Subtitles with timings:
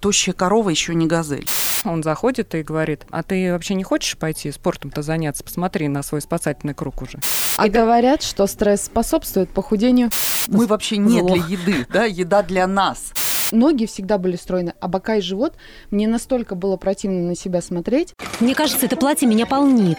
[0.00, 1.44] Тощая корова еще не газель.
[1.84, 5.42] Он заходит и говорит, а ты вообще не хочешь пойти спортом-то заняться?
[5.42, 7.18] Посмотри на свой спасательный круг уже.
[7.56, 10.10] А и говорят, что стресс способствует похудению.
[10.46, 13.12] Мы вообще не для еды, да, еда для нас.
[13.50, 15.56] Ноги всегда были стройны, а бока и живот
[15.90, 18.14] мне настолько было противно на себя смотреть.
[18.38, 19.98] Мне кажется, это платье меня полнит.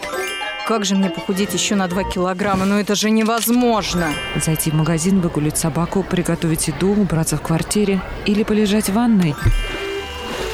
[0.66, 2.64] Как же мне похудеть еще на 2 килограмма?
[2.64, 4.14] Ну это же невозможно.
[4.42, 9.34] Зайти в магазин, выгулить собаку, приготовить еду, убраться в квартире или полежать в ванной.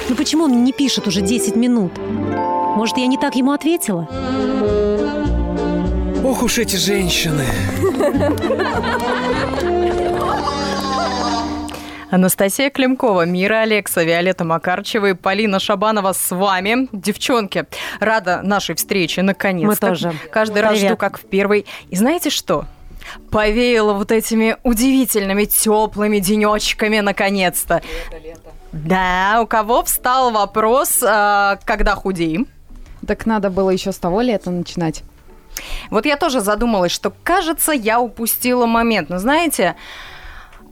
[0.08, 1.92] Ну почему он не пишет уже 10 минут?
[1.98, 4.08] Может, я не так ему ответила?
[6.24, 7.44] Ох уж эти женщины.
[12.10, 16.88] Анастасия Климкова, Мира Алекса, Виолетта Макарчева и Полина Шабанова с вами.
[16.92, 17.66] Девчонки,
[17.98, 19.86] рада нашей встрече, наконец-то.
[19.86, 20.12] Мы тоже.
[20.30, 20.90] Каждый раз Привет.
[20.90, 21.66] жду, как в первый.
[21.90, 22.64] И знаете что?
[23.30, 27.82] Повеяло вот этими удивительными теплыми денечками, наконец-то.
[28.84, 32.46] Да, у кого встал вопрос, а, когда худеем?
[33.06, 35.02] Так надо было еще с того лета начинать.
[35.90, 39.08] Вот я тоже задумалась, что, кажется, я упустила момент.
[39.08, 39.76] Но знаете,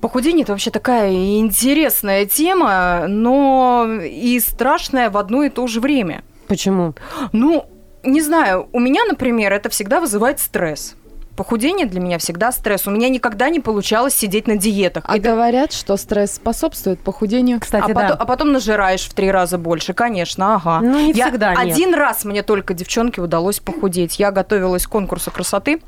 [0.00, 6.22] похудение это вообще такая интересная тема, но и страшная в одно и то же время.
[6.48, 6.94] Почему?
[7.33, 7.66] Ну,
[8.02, 10.94] не знаю, у меня, например, это всегда вызывает стресс.
[11.36, 12.86] Похудение для меня всегда стресс.
[12.86, 15.04] У меня никогда не получалось сидеть на диетах.
[15.08, 17.58] А И ты- говорят, что стресс способствует похудению.
[17.60, 17.94] Кстати, а, да.
[17.94, 20.80] потом, а потом нажираешь в три раза больше, конечно, ага.
[20.80, 21.74] Ну, не Я- всегда, нет.
[21.74, 24.18] Один раз мне только, девчонки, удалось похудеть.
[24.20, 25.80] Я готовилась к конкурсу красоты.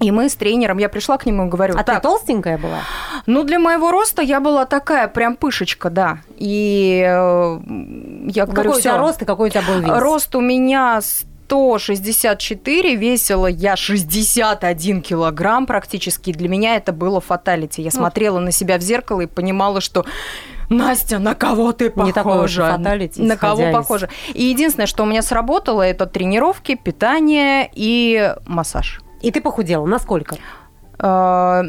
[0.00, 2.80] И мы с тренером, я пришла к нему и говорю, А ты так, толстенькая была?
[3.26, 6.18] ну для моего роста я была такая прям пышечка, да.
[6.36, 7.60] И э,
[8.26, 10.02] я говорю, какой у тебя рост и какой у тебя был вес?
[10.02, 11.00] Рост у меня
[11.48, 16.32] 164, весила я 61 килограмм практически.
[16.32, 17.82] Для меня это было фаталити.
[17.82, 20.04] Я смотрела на себя в зеркало и понимала, что
[20.70, 22.06] Настя, на кого ты похожа?
[22.06, 24.08] Не такое уж и фаталити, На кого из- похожа?
[24.32, 29.02] И единственное, что у меня сработало, это тренировки, питание и массаж.
[29.20, 29.84] И ты похудела.
[29.86, 30.36] Насколько?
[30.98, 31.62] Э,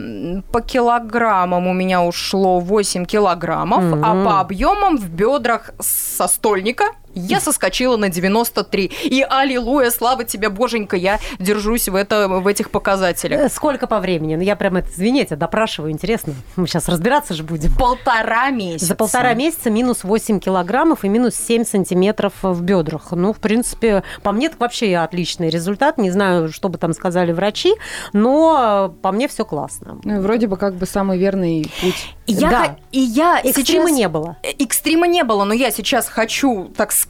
[0.52, 4.26] По килограммам у меня ушло 8 килограммов, а Мгм.
[4.26, 8.86] по объемам в бедрах со стольника я соскочила на 93.
[9.04, 13.40] И аллилуйя, слава тебе, боженька, я держусь в, это, в этих показателях.
[13.42, 14.36] Э, Сколько по времени?
[14.36, 16.34] Ну, я прям это, извините, допрашиваю, интересно.
[16.56, 17.74] Мы сейчас разбираться же будем.
[17.76, 18.86] Полтора месяца.
[18.88, 23.12] За полтора месяца минус 8 килограммов и минус 7 сантиметров в бедрах.
[23.12, 25.98] Ну, в принципе, по мне так вообще отличный результат.
[25.98, 27.74] Не знаю, что бы там сказали врачи,
[28.14, 30.00] но э, по мне все классно.
[30.04, 32.16] Ну, вроде бы как бы самый верный путь.
[32.28, 32.60] И я, Да.
[32.64, 33.98] х- и я Экстрима сейчас...
[33.98, 34.38] не было.
[34.44, 37.05] Э, Экстрима не было, но я сейчас хочу, так сказать,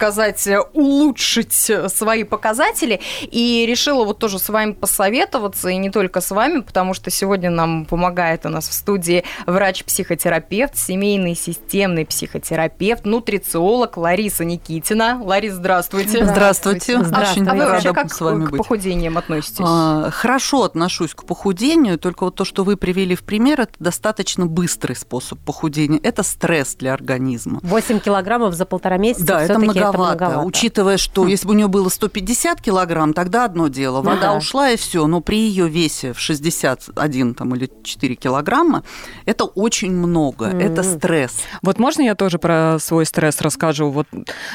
[0.48, 6.22] э, улучшить э, свои показатели и решила вот тоже с вами посоветоваться, и не только
[6.22, 13.06] с вами, потому что сегодня нам помогает у нас в студии врач-психотерапевт, семейный системный психотерапевт,
[13.06, 15.20] нутрициолог Лариса Никитина.
[15.24, 16.26] Ларис, здравствуйте.
[16.26, 17.04] Здравствуйте.
[17.04, 17.42] Здравствуйте.
[17.42, 18.58] Очень А вы вообще рада как с вами к быть.
[18.60, 19.60] похудениям относитесь?
[19.62, 24.46] А, Хорошо отношусь к похудению, только вот то, что вы привели в пример, это достаточно
[24.46, 26.00] быстрый способ похудения.
[26.04, 27.60] Это стресс для организма.
[27.64, 29.26] 8 килограммов за полтора месяца.
[29.26, 30.40] Да, это всё-таки многовато.
[30.46, 34.02] Учитывая, что если бы у нее было 150 килограмм, тогда одно дело.
[34.02, 34.34] Ну Вода да.
[34.34, 35.06] ушла и все.
[35.08, 38.84] Но при ее весе в 61 там, или 4 килограмма
[39.26, 40.46] это очень много.
[40.48, 40.98] Это Мгм.
[40.98, 41.34] стресс.
[41.62, 43.90] Вот можно я тоже про свой стресс расскажу?
[43.90, 44.08] Вот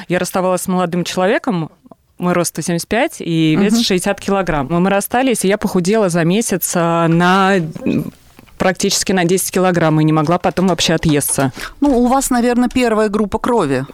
[0.08, 1.70] я расставалась с молодым человеком,
[2.18, 3.82] мой рост 175 и вес Мгм.
[3.82, 4.66] 60 килограмм.
[4.70, 7.54] Мы расстались, и я похудела за месяц а, на
[8.60, 11.50] практически на 10 килограмм и не могла потом вообще отъесться.
[11.80, 13.86] Ну, у вас, наверное, первая группа крови.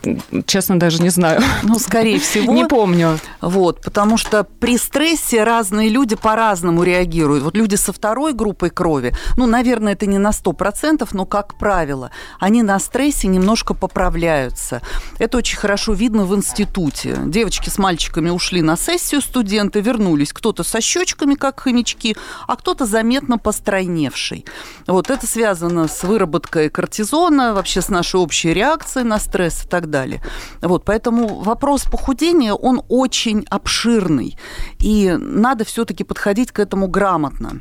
[0.44, 1.40] Честно, даже не знаю.
[1.62, 2.52] Ну, скорее всего.
[2.52, 3.20] Не помню.
[3.40, 7.44] Вот, потому что при стрессе разные люди по-разному реагируют.
[7.44, 12.10] Вот люди со второй группой крови, ну, наверное, это не на 100%, но, как правило,
[12.40, 14.82] они на стрессе немножко поправляются.
[15.20, 17.16] Это очень хорошо видно в институте.
[17.26, 20.32] Девочки с мальчиками ушли на сессию, студенты вернулись.
[20.32, 22.16] Кто-то со щечками, как хомячки,
[22.48, 24.44] а кто-то заметно постройневший.
[24.86, 29.90] Вот это связано с выработкой кортизона, вообще с нашей общей реакцией на стресс и так
[29.90, 30.22] далее.
[30.62, 34.38] Вот, поэтому вопрос похудения, он очень обширный,
[34.78, 37.60] и надо все-таки подходить к этому грамотно.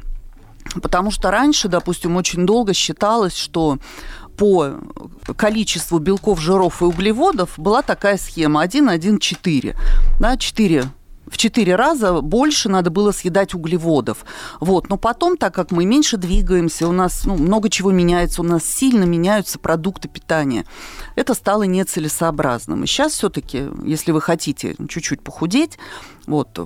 [0.81, 3.77] Потому что раньше, допустим, очень долго считалось, что
[4.37, 4.73] по
[5.37, 9.75] количеству белков, жиров и углеводов была такая схема 1-1-4.
[10.19, 10.85] Да, 4
[11.35, 14.25] в 4 раза больше надо было съедать углеводов.
[14.61, 14.87] Вот.
[14.87, 18.63] Но потом, так как мы меньше двигаемся, у нас ну, много чего меняется, у нас
[18.63, 20.63] сильно меняются продукты питания,
[21.15, 22.85] это стало нецелесообразным.
[22.85, 25.77] И сейчас все-таки, если вы хотите чуть-чуть похудеть,
[26.27, 26.59] вот,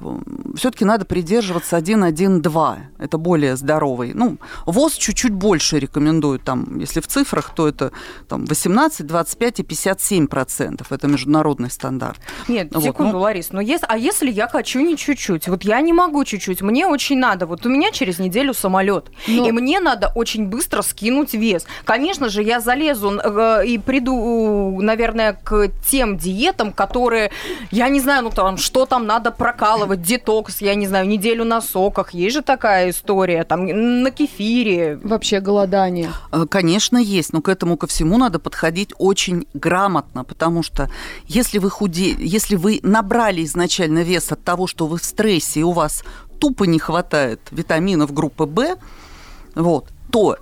[0.56, 2.78] все-таки надо придерживаться 1-1-2.
[2.98, 4.14] Это более здоровый.
[4.14, 6.44] Ну, ВОЗ чуть-чуть больше рекомендует.
[6.44, 7.92] Там, если в цифрах, то это
[8.28, 10.92] там, 18, 25 и 57 процентов.
[10.92, 12.20] Это международный стандарт.
[12.48, 13.20] Нет, вот, секунду, ну...
[13.20, 15.48] Ларис, но если, а если я хочу не чуть-чуть?
[15.48, 17.46] Вот я не могу чуть-чуть, мне очень надо.
[17.46, 19.48] Вот у меня через неделю самолет, но...
[19.48, 21.66] и мне надо очень быстро скинуть вес.
[21.86, 27.32] Конечно же, я залезу э, и приду, наверное, к тем диетам, которые,
[27.72, 31.62] я не знаю, ну там, что там надо прокалывать, детокс, я не знаю, неделю на
[31.62, 32.14] соках.
[32.14, 33.66] Есть же такая история, там,
[34.04, 35.00] на кефире.
[35.04, 36.12] Вообще голодание.
[36.32, 40.90] Э, конечно, есть, но к этому ко всему надо подходить очень грамотно, потому что
[41.26, 45.64] если вы худе, если вы набрали изначально вес от того, что вы в стрессе, и
[45.64, 46.04] у вас
[46.40, 48.78] тупо не хватает витаминов группы В,
[49.56, 50.38] вот, то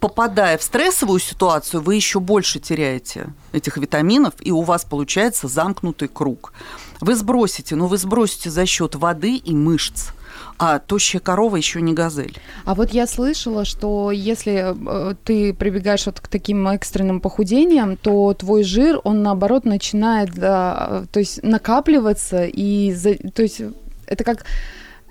[0.00, 6.08] попадая в стрессовую ситуацию, вы еще больше теряете этих витаминов, и у вас получается замкнутый
[6.08, 6.52] круг.
[7.00, 10.10] Вы сбросите, но вы сбросите за счет воды и мышц
[10.58, 12.36] а тощая корова еще не газель.
[12.64, 18.34] А вот я слышала, что если э, ты прибегаешь вот к таким экстренным похудениям, то
[18.34, 22.92] твой жир, он наоборот начинает, да, то есть накапливаться и,
[23.34, 23.62] то есть
[24.06, 24.44] это как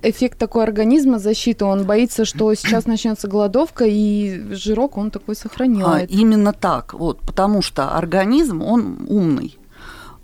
[0.02, 6.10] эффект такой организма защиты, он боится, что сейчас начнется голодовка, и жирок он такой сохраняет.
[6.10, 9.58] А, именно так, вот, потому что организм, он умный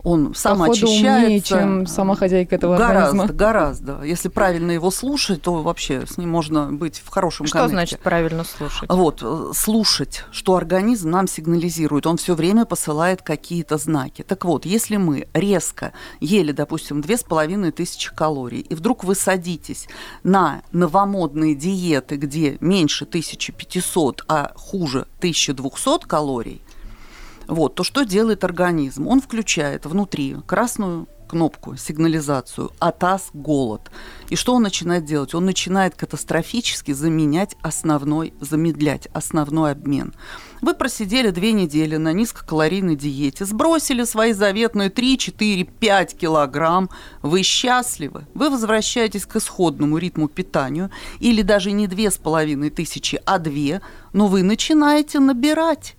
[0.03, 1.23] он самоочищается.
[1.23, 3.33] умнее, чем сама хозяйка этого гораздо, организма.
[3.33, 7.75] Гораздо, Если правильно его слушать, то вообще с ним можно быть в хорошем Что коннекте.
[7.75, 8.89] значит правильно слушать?
[8.89, 12.05] Вот, э, слушать, что организм нам сигнализирует.
[12.05, 14.23] Он все время посылает какие-то знаки.
[14.23, 19.15] Так вот, если мы резко ели, допустим, две с половиной тысячи калорий, и вдруг вы
[19.15, 19.87] садитесь
[20.23, 26.61] на новомодные диеты, где меньше 1500, а хуже 1200 калорий,
[27.47, 29.07] вот, то что делает организм?
[29.07, 33.89] Он включает внутри красную кнопку, сигнализацию «АТАС– голод».
[34.29, 35.33] И что он начинает делать?
[35.33, 40.13] Он начинает катастрофически заменять основной, замедлять основной обмен.
[40.61, 46.89] Вы просидели две недели на низкокалорийной диете, сбросили свои заветные 3, 4, 5 килограмм,
[47.23, 53.19] вы счастливы, вы возвращаетесь к исходному ритму питанию, или даже не две с половиной тысячи,
[53.25, 53.81] а две,
[54.13, 55.95] но вы начинаете набирать.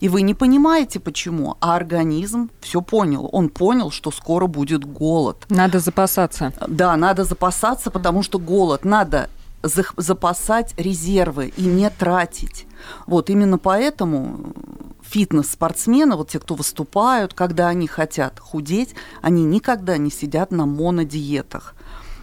[0.00, 1.56] И вы не понимаете, почему.
[1.60, 3.28] А организм все понял.
[3.32, 5.44] Он понял, что скоро будет голод.
[5.50, 6.52] Надо запасаться.
[6.66, 8.84] Да, надо запасаться, потому что голод.
[8.84, 9.28] Надо
[9.62, 12.66] запасать резервы и не тратить.
[13.06, 14.54] Вот именно поэтому
[15.02, 21.74] фитнес-спортсмены, вот те, кто выступают, когда они хотят худеть, они никогда не сидят на монодиетах.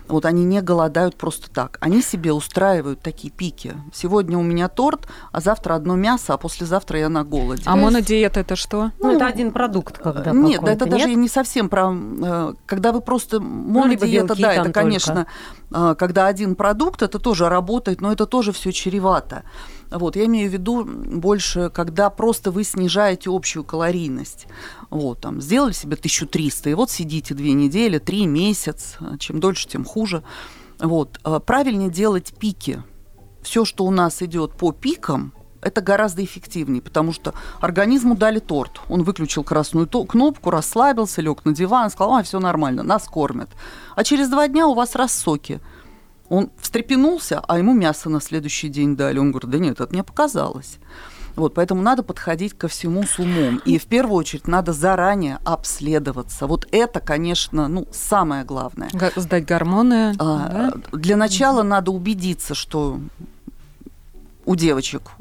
[0.08, 1.78] Вот они не голодают просто так.
[1.82, 3.76] Они себе устраивают такие пики.
[3.94, 7.64] Сегодня у меня торт, а завтра одно мясо, а послезавтра я на голоде.
[7.66, 8.92] А монодиета это что?
[9.00, 10.94] Ну, ну это один продукт, когда Нет, да, это нет?
[10.94, 11.94] даже не совсем про...
[11.94, 13.40] Э, когда вы просто...
[13.40, 15.28] Ну, монодиета, ну, да, это, конечно,
[15.70, 15.96] только.
[15.96, 19.44] когда один продукт, это тоже работает, но это тоже все чревато.
[19.90, 24.48] Вот, я имею в виду больше, когда просто вы снижаете общую калорийность.
[24.90, 29.86] Вот, там, сделали себе 1300, и вот сидите две недели, три месяца, чем дольше, тем
[29.86, 30.24] хуже.
[30.80, 32.84] Вот, а правильнее делать пики.
[33.42, 38.82] Все, что у нас идет по пикам, это гораздо эффективнее, потому что организму дали торт.
[38.90, 43.50] Он выключил красную кнопку, расслабился, лег на диван, сказал, а, все нормально, нас кормят.
[43.96, 45.60] А через два дня у вас рассоки.
[46.30, 49.18] Он встрепенулся, а ему мясо на следующий день дали.
[49.18, 50.78] Он говорит, да нет, это мне показалось.
[51.38, 53.62] Вот, поэтому надо подходить ко всему с умом.
[53.64, 56.48] И в первую очередь надо заранее обследоваться.
[56.48, 58.90] Вот это, конечно, ну, самое главное.
[59.16, 60.16] Сдать гормоны.
[60.18, 60.50] А,
[60.92, 60.98] да?
[60.98, 63.00] Для начала надо убедиться, что
[64.46, 65.12] у девочек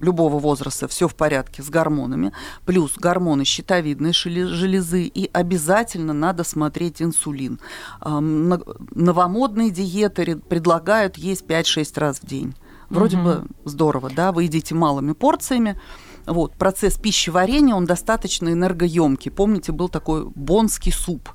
[0.00, 2.32] любого возраста все в порядке с гормонами,
[2.64, 7.60] плюс гормоны щитовидной железы, и обязательно надо смотреть инсулин.
[8.00, 12.54] Новомодные диеты предлагают есть 5-6 раз в день.
[12.88, 13.24] Вроде угу.
[13.24, 15.80] бы здорово, да, вы едите малыми порциями,
[16.26, 19.30] вот, процесс пищеварения, он достаточно энергоемкий.
[19.30, 21.30] Помните, был такой бонский суп.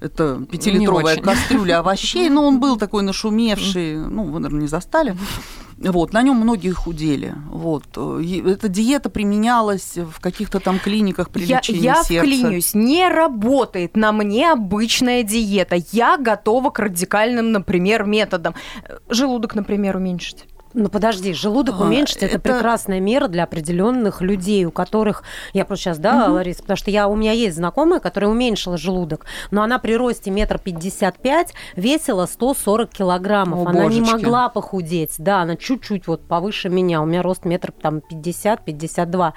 [0.00, 5.16] Это пятилитровая кастрюля овощей, но он был такой нашумевший, ну, вы, наверное, не застали.
[5.78, 7.34] Вот, на нем многие худели.
[7.50, 7.84] Вот.
[7.96, 12.12] Эта диета применялась в каких-то там клиниках при я, лечении я сердца.
[12.14, 15.76] Я вклинюсь, не работает на мне обычная диета.
[15.92, 18.54] Я готова к радикальным, например, методам.
[19.08, 24.64] Желудок, например, уменьшить Ну подожди, желудок А, уменьшить это, это- прекрасная мера для определенных людей,
[24.64, 28.28] у которых я просто сейчас, да, Лариса, потому что я у меня есть знакомая, которая
[28.30, 34.00] уменьшила желудок, но она при росте метр пятьдесят пять весила 140 килограммов, О, она не
[34.00, 34.12] божечки.
[34.24, 39.32] могла похудеть, да, она чуть-чуть вот повыше меня, у меня рост метр там 50-52.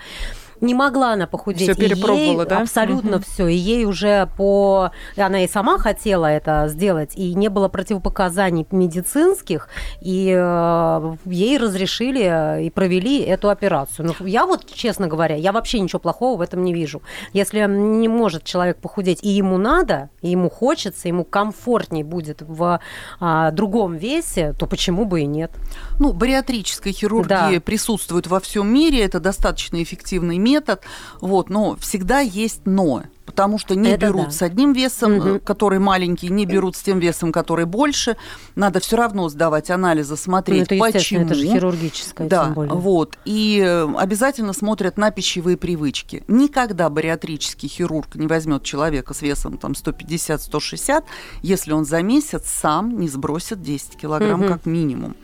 [0.61, 1.63] Не могла она похудеть.
[1.63, 2.61] Всё И перепробовала, ей да?
[2.61, 3.47] Абсолютно все.
[3.47, 4.91] И ей уже по...
[5.15, 9.69] Она и сама хотела это сделать, и не было противопоказаний медицинских,
[10.01, 14.07] и э, ей разрешили и провели эту операцию.
[14.19, 17.01] Ну, я вот, честно говоря, я вообще ничего плохого в этом не вижу.
[17.33, 22.79] Если не может человек похудеть, и ему надо, и ему хочется, ему комфортней будет в
[23.19, 25.51] а, другом весе, то почему бы и нет?
[25.99, 27.59] Ну, бариатрическая хирургия Да.
[27.61, 30.81] присутствует во всем мире, это достаточно эффективный метод,
[31.21, 33.03] вот, но всегда есть но.
[33.25, 34.31] Потому что не Это берут да.
[34.31, 38.15] с одним весом, э, который маленький, не берут с тем весом, который больше.
[38.55, 41.25] Надо все равно сдавать анализы, Ну, смотреть, это естественно, почему.
[41.25, 42.73] это же хирургическое, Да, тем более.
[42.73, 43.17] вот.
[43.25, 46.23] И э, обязательно смотрят на пищевые привычки.
[46.29, 51.03] Никогда бариатрический хирург не возьмет человека с весом там 150-160,
[51.41, 54.47] если он за месяц сам не сбросит 10 килограмм Мгм.
[54.49, 55.15] как минимум.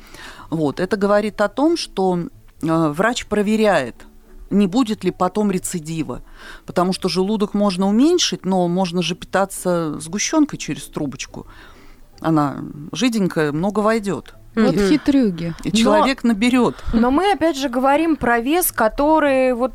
[0.50, 0.80] Вот.
[0.82, 2.20] Это говорит о том, что
[2.62, 3.96] э, врач проверяет,
[4.50, 6.22] не будет ли потом рецидива.
[6.66, 11.48] Потому что желудок можно уменьшить, но можно же питаться сгущенкой через трубочку.
[12.20, 12.58] Она
[12.92, 14.36] жиденькая, много войдет.
[14.56, 15.54] Вот И- хитрюги.
[15.64, 16.76] И человек наберет.
[16.94, 19.74] Но мы опять же говорим про вес, который вот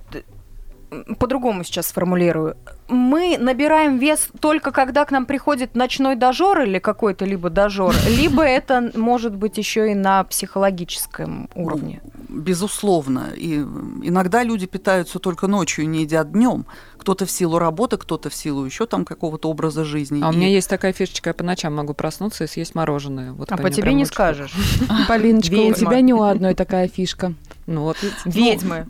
[1.19, 2.57] по-другому сейчас сформулирую.
[2.89, 8.43] Мы набираем вес только когда к нам приходит ночной дожор или какой-то либо дожор, либо
[8.43, 12.01] это может быть еще и на психологическом уровне.
[12.29, 13.33] Безусловно.
[13.37, 13.57] И
[14.03, 16.67] иногда люди питаются только ночью не едят днем.
[16.99, 20.21] Кто-то в силу работы, кто-то в силу еще там какого-то образа жизни.
[20.23, 23.33] А у И- меня есть такая фишечка, я по ночам могу проснуться и съесть мороженое.
[23.33, 24.53] Вот А по тебе не скажешь.
[25.09, 27.35] Полиночка, у тебя не у одной такая фишка.
[27.67, 27.97] Ну вот.
[28.25, 28.87] Ведьмы.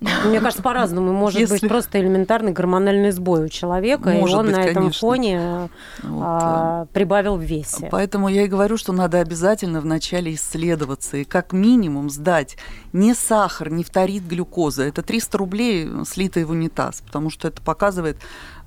[0.00, 1.12] Мне кажется, по-разному.
[1.12, 4.74] Может Если- быть просто элементарный гормональный сбой у человека, Может и он быть, на этом
[4.74, 5.00] конечно.
[5.00, 5.68] фоне
[6.02, 7.88] Вот, а, прибавил в э, весе.
[7.90, 12.56] Поэтому я и говорю, что надо обязательно вначале исследоваться и как минимум сдать
[12.94, 14.84] не сахар, не фторид глюкоза.
[14.84, 18.16] Это 300 рублей, слитый в унитаз, потому что это показывает,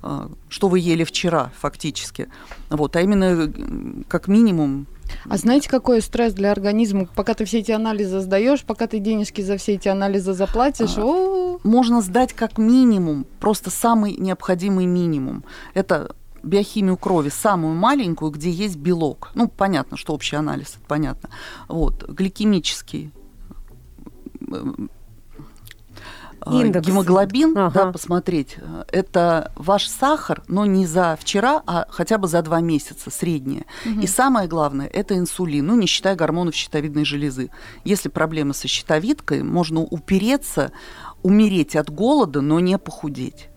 [0.04, 2.28] э, что вы ели вчера фактически.
[2.70, 3.48] Вот, а именно э,
[4.06, 4.86] как минимум
[5.28, 7.06] А знаете, какой стресс для организма?
[7.14, 11.58] Пока ты все эти анализы сдаешь, пока ты денежки за все эти анализы заплатишь, А,
[11.62, 15.44] можно сдать как минимум, просто самый необходимый минимум.
[15.74, 19.30] Это биохимию крови, самую маленькую, где есть белок.
[19.34, 21.30] Ну, понятно, что общий анализ, это понятно.
[21.68, 23.12] Вот, гликемический
[26.52, 26.86] Индекс.
[26.86, 27.70] гемоглобин, Ага.
[27.84, 32.60] да, посмотреть, э, это ваш сахар, но не за вчера, а хотя бы за два
[32.60, 33.64] месяца, среднее.
[34.02, 37.50] И самое главное, это инсулин, ну, не считая гормонов щитовидной железы.
[37.84, 40.72] Если проблемы со щитовидкой, можно упереться,
[41.22, 43.48] умереть от голода, но не похудеть.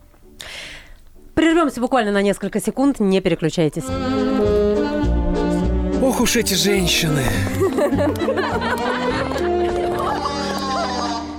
[1.34, 3.84] Прервемся буквально на несколько секунд, не переключайтесь.
[6.02, 7.22] Ох уж эти женщины.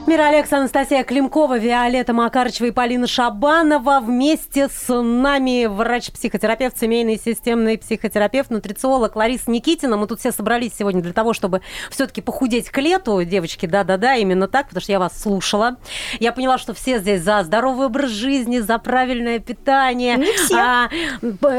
[0.10, 4.00] Мира Алекс, Анастасия Климкова, Виолетта Макарычева и Полина Шабанова.
[4.00, 9.98] Вместе с нами врач-психотерапевт, семейный системный психотерапевт, нутрициолог Лариса Никитина.
[9.98, 11.62] Мы тут все собрались сегодня для того, чтобы
[11.92, 13.24] все-таки похудеть к лету.
[13.24, 15.78] Девочки, да-да-да, именно так, потому что я вас слушала.
[16.20, 20.18] Я поняла, что все здесь за здоровый образ жизни, за правильное питание.
[20.18, 20.58] Не все.
[20.58, 20.90] а,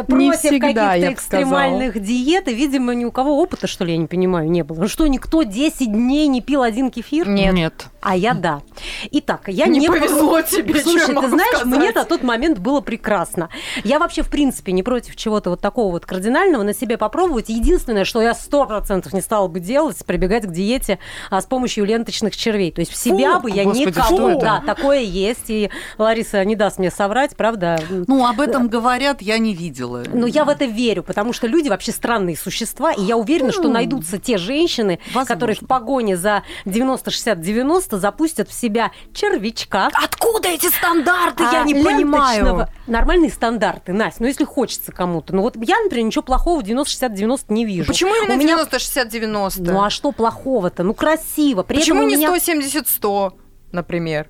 [0.09, 2.49] против всегда, каких-то экстремальных диет.
[2.49, 4.81] И, видимо, ни у кого опыта, что ли, я не понимаю, не было.
[4.81, 7.29] Ну что, никто 10 дней не пил один кефир?
[7.29, 7.55] Нет.
[7.55, 7.87] Нет.
[8.01, 8.63] А я да.
[9.11, 11.65] Итак, я Не не, повезло тебе, Слушай, ты знаешь, сказать?
[11.79, 13.49] мне на тот момент было прекрасно.
[13.85, 17.49] Я вообще, в принципе, не против чего-то вот такого вот кардинального на себе попробовать.
[17.49, 20.99] Единственное, что я сто процентов не стала бы делать, прибегать к диете
[21.31, 22.73] а, с помощью ленточных червей.
[22.73, 24.41] То есть в себя Фу, бы я господи, никого...
[24.41, 25.49] Да, такое есть.
[25.49, 27.79] И Лариса не даст мне соврать, правда?
[27.91, 30.03] Ну, об этом говорят, я не видела.
[30.13, 33.69] Но я в это верю, потому что люди вообще странные существа, и я уверена, что
[33.69, 35.35] найдутся те женщины, Возможно.
[35.35, 39.91] которые в погоне за 90-60-90 запустят в себя червячка.
[39.93, 41.45] Откуда эти стандарты?
[41.45, 42.67] а, я не понимаю.
[42.87, 45.35] Нормальные стандарты, Настя, ну если хочется кому-то.
[45.35, 47.87] Ну вот я, например, ничего плохого в 90-60-90 не вижу.
[47.87, 49.73] Почему именно меня- 90-60-90?
[49.73, 50.83] Ну а что плохого-то?
[50.83, 51.63] Ну красиво.
[51.63, 53.33] При Почему не меня- 170-100,
[53.73, 54.29] например?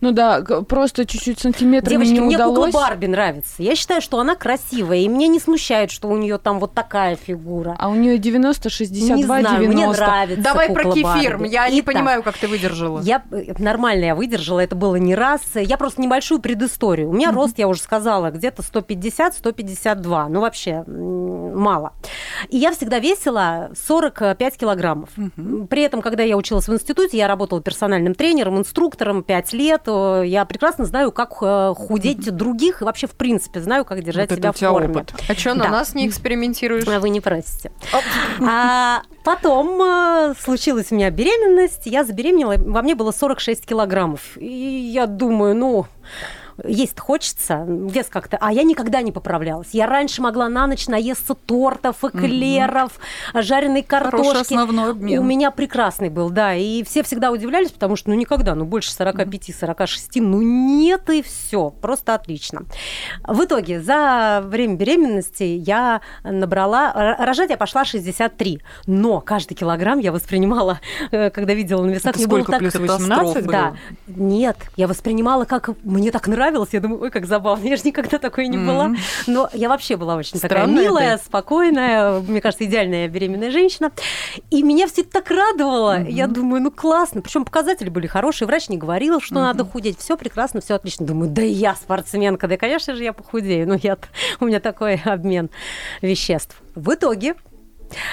[0.00, 2.72] Ну да, просто чуть-чуть сантиметрами Девочки, не мне удалось.
[2.72, 3.54] кукла Барби нравится.
[3.58, 7.16] Я считаю, что она красивая, и мне не смущает, что у нее там вот такая
[7.16, 7.76] фигура.
[7.78, 9.74] А у нее 90, 62, не знаю, 90.
[9.74, 11.38] мне нравится Давай про кефир.
[11.38, 11.48] Барби.
[11.48, 13.00] Я не Итак, понимаю, как ты выдержала.
[13.00, 13.22] Я
[13.58, 15.42] нормально я выдержала, это было не раз.
[15.54, 17.10] Я просто небольшую предысторию.
[17.10, 20.28] У меня рост, я уже сказала, где-то 150-152.
[20.28, 21.92] Ну, вообще, мало.
[22.48, 25.10] И я всегда весила 45 килограммов.
[25.68, 29.67] При этом, когда я училась в институте, я работала персональным тренером, инструктором 5 лет.
[29.86, 34.30] Э, Я прекрасно знаю, как э, худеть других и вообще, в принципе, знаю, как держать
[34.30, 34.88] Вот себя в форме.
[35.00, 35.14] опыт.
[35.28, 35.70] А что, на Да.
[35.70, 36.84] нас не экспериментируешь?
[36.86, 37.70] Вы не просите.
[38.46, 44.36] А потом э, случилась у меня беременность, я забеременела, во мне было 46 килограммов.
[44.38, 45.86] И я думаю, ну,
[46.64, 48.38] есть хочется, вес как-то...
[48.40, 49.68] А я никогда не поправлялась.
[49.72, 52.98] Я раньше могла на ночь наесться тортов, эклеров,
[53.34, 54.54] жареной Хороший картошки.
[54.54, 55.18] основной обмен.
[55.20, 56.54] У меня прекрасный был, да.
[56.54, 61.70] И все всегда удивлялись, потому что, ну, никогда, ну, больше 45-46, ну, нет, и все.
[61.70, 62.62] Просто отлично.
[63.26, 67.16] В итоге, за время беременности я набрала...
[67.18, 68.60] Рожать я пошла 63.
[68.86, 73.46] Но каждый килограмм я воспринимала, э, когда видела на весах, Это сколько, плюс катастрофа 18?
[73.46, 73.52] была.
[73.52, 73.74] Да.
[74.06, 76.70] Нет, я воспринимала, как мне так нравилось.
[76.72, 78.88] Я думаю, ой, как забавно, я же никогда такой не была.
[78.88, 78.98] Мгм.
[79.26, 83.92] Но я вообще была очень такая Странная милая, спокойная, мне кажется, идеальная беременная женщина.
[84.50, 86.02] И меня все это так радовало.
[86.02, 87.22] Я думаю, ну классно.
[87.22, 88.46] Причем показатели были хорошие.
[88.46, 89.98] Врач не говорил, что надо худеть.
[89.98, 91.06] Все прекрасно, все отлично.
[91.06, 93.68] Думаю, да я спортсменка, да, конечно же, я похудею.
[93.68, 93.98] Ну, я,
[94.40, 95.50] у меня такой обмен
[96.02, 96.60] веществ.
[96.74, 97.34] В итоге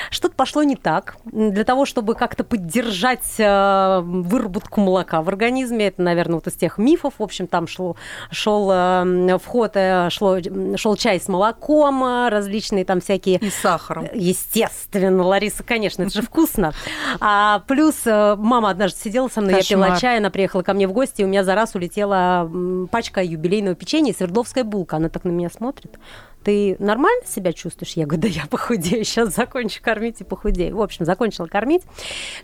[0.09, 1.17] что-то пошло не так.
[1.25, 6.77] Для того, чтобы как-то поддержать э, выработку молока в организме, это, наверное, вот из тех
[6.77, 7.15] мифов.
[7.17, 7.95] В общем, там шло,
[8.31, 10.37] шел э, вход, э, шло,
[10.75, 14.07] шел чай с молоком, э, различные там всякие И сахаром.
[14.13, 16.73] Естественно, Лариса, конечно, это же вкусно.
[17.19, 20.01] А плюс э, мама однажды сидела со мной, я пила Кошмар.
[20.01, 22.49] чай, она приехала ко мне в гости, и у меня за раз улетела
[22.91, 24.97] пачка юбилейного печенья и свердловская булка.
[24.97, 25.97] Она так на меня смотрит.
[26.45, 27.93] Ты нормально себя чувствуешь?
[27.93, 30.77] Я говорю, да я похудею, сейчас закончу кормить и похудею.
[30.77, 31.81] В общем, закончила кормить.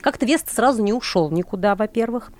[0.02, 2.32] Как-то вес сразу не ушел никуда, во-первых.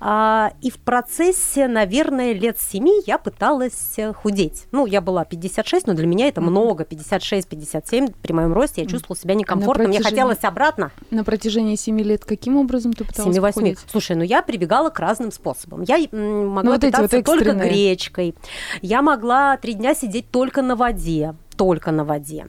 [0.00, 4.66] А, и в процессе, наверное, лет семи я пыталась э, худеть.
[4.72, 6.82] Ну, я была 56, но для меня это много.
[6.82, 9.86] 56-57 при моем росте я чувствовала себя некомфортно.
[9.86, 10.90] Мне хотелось обратно.
[11.12, 13.40] На протяжении 7 лет каким образом ты пыталась 7-8.
[13.40, 13.78] похудеть?
[13.88, 15.82] Слушай, ну я прибегала к разным способам.
[15.82, 18.34] Я м, могла Ну, вот питаться вот только гречкой.
[18.82, 22.46] Я могла три дня сидеть только на воде воде только на воде.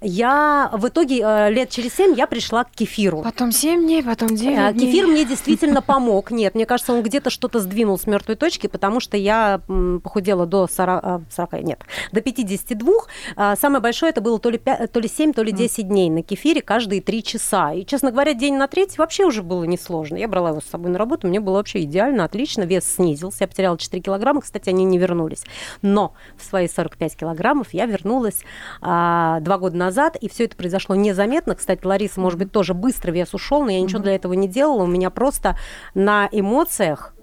[0.00, 3.22] Я в итоге э, лет через семь я пришла к кефиру.
[3.22, 4.86] Потом 7 дней, потом Э, 9 дней.
[4.86, 6.30] Кефир мне действительно помог.
[6.30, 9.60] Нет, мне кажется, он где-то что-то сдвинул с мертвой точки, потому что я
[10.02, 11.80] похудела до 40, а, 40 нет,
[12.12, 12.92] до 52.
[13.36, 16.10] А, Самое большое это было то ли, 5, то ли 7, то ли 10 дней
[16.10, 17.72] на кефире каждые 3 часа.
[17.72, 20.16] И, честно говоря, день на третий вообще уже было несложно.
[20.16, 22.62] Я брала его с собой на работу, мне было вообще идеально, отлично.
[22.62, 25.44] Вес снизился, я потеряла 4 килограмма, кстати, они не вернулись.
[25.82, 28.37] Но в свои 45 килограммов я вернулась
[28.80, 31.54] а, два года назад, и все это произошло незаметно.
[31.54, 34.82] Кстати, Лариса, может быть, тоже быстро вес ушел, но я ничего для этого не делала.
[34.82, 35.56] У меня просто
[35.94, 37.14] на эмоциях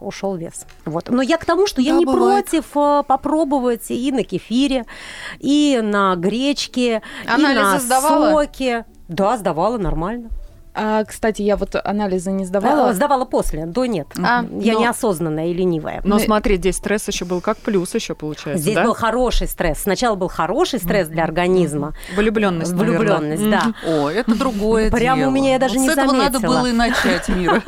[0.00, 0.64] ушел вес.
[0.86, 1.10] Вот.
[1.10, 2.46] Но я к тому, что я Да, не бывает.
[2.48, 4.86] против э, попробовать и на кефире,
[5.40, 8.30] и на гречке, и Анализы на сдавала?
[8.44, 8.86] соке.
[9.08, 10.30] Да, сдавала нормально.
[10.74, 12.90] А, кстати, я вот анализы не сдавала.
[12.90, 14.06] Э, Сдавала после, до нет.
[14.18, 16.00] А, я но- неосознанная и ленивая.
[16.04, 18.84] Но смотри, здесь стресс еще был как плюс еще получается, Здесь да?
[18.84, 19.80] был хороший стресс.
[19.82, 21.94] Сначала был хороший стресс для организма.
[22.16, 23.74] Влюбленность, Влюбленность, да.
[23.86, 25.28] О, это другое Прямо дело.
[25.28, 27.62] у меня я даже Вот не С этого надо было и начать, Мира.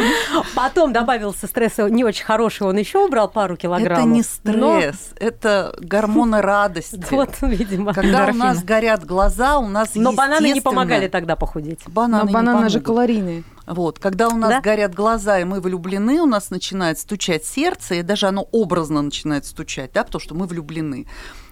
[0.54, 3.98] Потом добавился стресс не очень хороший, он еще убрал пару килограммов.
[3.98, 4.22] Это не
[4.56, 6.96] Но- стресс, это гормоны радости.
[7.10, 7.92] Вот, видимо.
[7.94, 11.80] Когда у нас горят глаза, у нас Но бананы не помогали тогда похудеть.
[11.88, 13.44] Бананы Бананы же калорийные.
[13.66, 14.60] Вот, когда у нас Да?
[14.60, 19.44] горят глаза, и мы влюблены, у нас начинает стучать сердце, и даже оно образно начинает
[19.44, 21.06] стучать, да, потому что мы влюблены.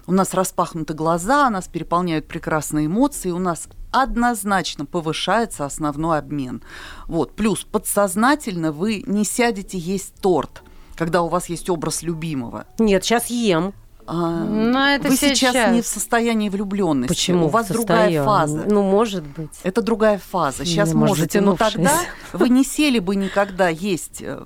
[0.07, 6.61] У нас распахнуты глаза, нас переполняют прекрасные эмоции, у нас однозначно повышается основной обмен.
[7.07, 7.35] Вот.
[7.35, 10.63] Плюс подсознательно вы не сядете есть торт,
[10.95, 12.65] когда у вас есть образ любимого.
[12.77, 13.73] Нет, сейчас ем.
[14.07, 15.53] А, Ну, это вы сейчас.
[15.53, 15.73] сейчас.
[15.73, 17.07] не в состоянии влюбленности.
[17.07, 17.45] Почему?
[17.47, 18.65] У вас в другая фаза.
[18.67, 19.59] Ну, может быть.
[19.63, 20.65] Это другая фаза.
[20.65, 21.99] Сейчас может, можете, но тогда
[22.33, 24.45] вы не сели бы никогда есть э,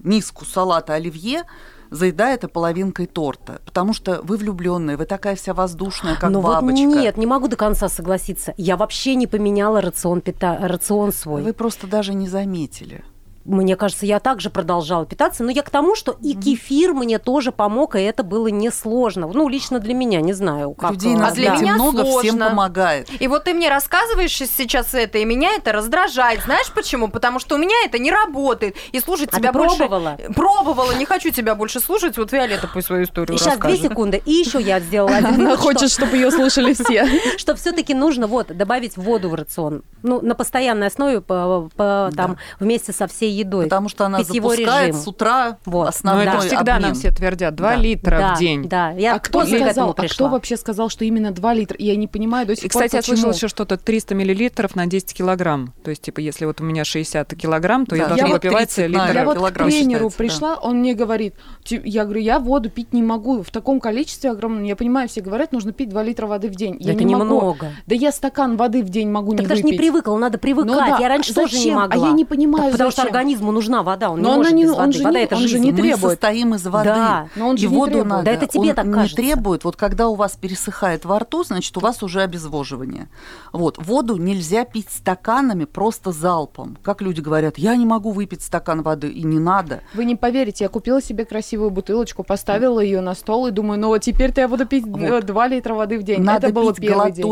[0.00, 1.44] миску салата оливье,
[1.90, 6.82] заедая это половинкой торта, потому что вы влюбленные, вы такая вся воздушная, как Но бабочка.
[6.82, 8.54] Ну, вот нет, не могу до конца согласиться.
[8.56, 10.58] Я вообще не поменяла рацион, пита...
[10.60, 11.42] рацион свой.
[11.42, 13.04] Вы просто даже не заметили.
[13.44, 17.52] Мне кажется, я также продолжала питаться, но я к тому, что и кефир мне тоже
[17.52, 19.26] помог, и это было несложно.
[19.32, 20.92] Ну, лично для меня, не знаю, как...
[20.92, 22.48] Людей э, А для меня много, всем сложно.
[22.50, 23.08] помогает.
[23.18, 26.42] И вот ты мне рассказываешь сейчас это, и меня это раздражает.
[26.44, 27.08] Знаешь почему?
[27.08, 28.76] Потому что у меня это не работает.
[28.92, 29.76] И слушать А тебя больше...
[29.78, 30.16] пробовала?
[30.34, 32.18] Пробовала, не хочу тебя больше слушать.
[32.18, 33.80] Вот Виолетта пусть свою историю Сейчас две расскажет.
[33.90, 34.22] секунды.
[34.26, 37.06] И еще я сделала один Она вывод, хочет, чтобы ее слушали все.
[37.38, 39.82] что все-таки нужно вот добавить воду в рацион.
[40.02, 43.64] Ну, на постоянной основе, по, по- там, вместе со всей своей едой.
[43.64, 45.02] Потому что она Питьевой запускает режим.
[45.02, 45.82] с утра Вот.
[45.82, 46.82] Но основной это всегда обмен.
[46.82, 47.54] нам все твердят.
[47.54, 47.76] 2 Да.
[47.76, 48.68] литра да, в день.
[48.68, 51.76] Да, я а кто сказал, а кто вообще сказал, что именно 2 литра?
[51.78, 53.16] Я не понимаю до сих И, пор, кстати, я почему.
[53.16, 55.72] слышала еще что-то 300 миллилитров на 10 килограмм.
[55.84, 58.08] То есть, типа, если вот у меня 60 килограмм, то я Да.
[58.10, 59.18] должна Я вот выпивать 30 на литр.
[59.18, 61.34] Я вот к тренеру считается, пришла, он мне говорит,
[61.68, 64.64] я говорю, я воду пить не могу в таком количестве огромном.
[64.64, 66.76] Я понимаю, все говорят, нужно пить 2 литра воды в день.
[66.80, 67.24] Я это не могу.
[67.34, 67.72] немного.
[67.86, 69.80] Да я стакан воды в день могу Так не даже не выпить.
[69.80, 70.70] привыкла, надо привыкать.
[70.72, 71.70] Ну да, Я раньше тоже не?
[71.72, 72.06] А могла.
[72.08, 73.02] я не понимаю, Так потому что.
[73.20, 74.92] Организму нужна вода, он Но не она может не- без он воды.
[74.92, 75.64] же Вода не- это он же жизнь.
[75.64, 76.00] не Мы требует.
[76.12, 76.84] состоим из воды.
[76.88, 77.28] Да.
[77.36, 78.06] Но он же и не воду требует.
[78.08, 78.24] надо.
[78.24, 79.16] Да это тебе он так не кажется.
[79.16, 79.64] требует.
[79.64, 83.08] Вот когда у вас пересыхает во рту, значит, у вас уже обезвоживание.
[83.52, 83.76] Вот.
[83.78, 86.78] Воду нельзя пить стаканами просто залпом.
[86.82, 89.80] Как люди говорят, я не могу выпить стакан воды, и не надо.
[89.94, 93.88] Вы не поверите, я купила себе красивую бутылочку, поставила ее на стол и думаю, ну
[93.88, 95.24] вот теперь-то я буду пить Вот.
[95.26, 96.22] 2 литра воды в день.
[96.22, 97.24] Надо Это было пить первый день.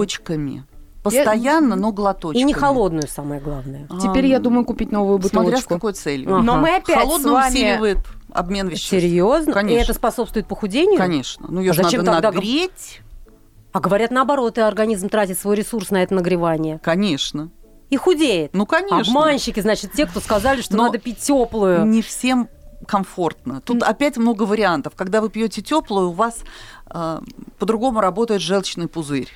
[1.03, 2.43] Постоянно, но глоточками.
[2.43, 3.89] И не холодную, самое главное.
[4.03, 5.75] Теперь я думаю купить новую Смотря с бутылочку.
[5.75, 6.35] какой целью.
[6.35, 6.43] Ага.
[6.43, 7.55] Но мы опять Холодно с вами...
[7.55, 7.99] усиливает
[8.33, 8.91] обмен веществ.
[8.91, 9.53] Серьезно?
[9.53, 9.79] Конечно.
[9.79, 10.99] И это способствует похудению?
[10.99, 11.47] Конечно.
[11.49, 13.01] Ну, ее А же зачем надо тогда нагреть.
[13.73, 16.81] А говорят, наоборот, и организм тратит свой ресурс на это нагревание.
[16.83, 17.51] Конечно.
[17.91, 18.53] И худеет.
[18.55, 18.99] Ну, конечно.
[18.99, 21.85] Обманщики, значит, те, кто сказали, что Но надо пить теплую.
[21.87, 22.49] Не всем
[22.87, 23.61] комфортно.
[23.61, 24.95] Тут опять много вариантов.
[24.95, 26.41] Когда вы пьете теплую, у вас
[26.91, 27.21] э,
[27.59, 29.31] по-другому работает желчный пузырь.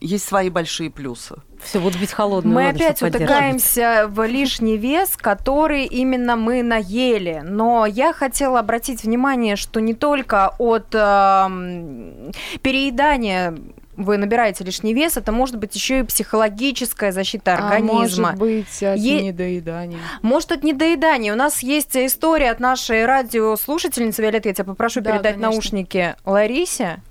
[0.00, 1.36] Есть свои большие плюсы.
[1.62, 7.42] Все, вот пить холодную Мы опять утыкаемся в лишний вес, который именно мы наели.
[7.44, 12.32] Но я хотела обратить внимание, что не только от эм,
[12.62, 13.54] переедания
[13.96, 18.28] вы набираете лишний вес, это может быть еще и психологическая защита А организма.
[18.28, 19.98] может быть, от Е- недоедания.
[20.22, 21.34] Может, от недоедания.
[21.34, 24.22] У нас есть история от нашей радиослушательницы.
[24.22, 25.50] Виолетта, я тебя попрошу Да, передать конечно.
[25.50, 27.02] наушники Ларисе.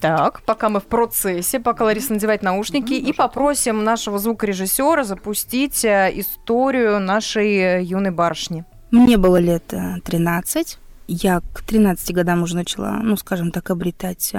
[0.00, 6.12] Так, пока мы в процессе, пока Лариса надевает наушники, и попросим нашего звукорежиссера запустить э,
[6.14, 8.64] историю нашей э, юной барышни.
[8.92, 10.78] Мне было лет э, 13.
[11.08, 14.32] Я к 13 годам уже начала, ну, скажем так, обретать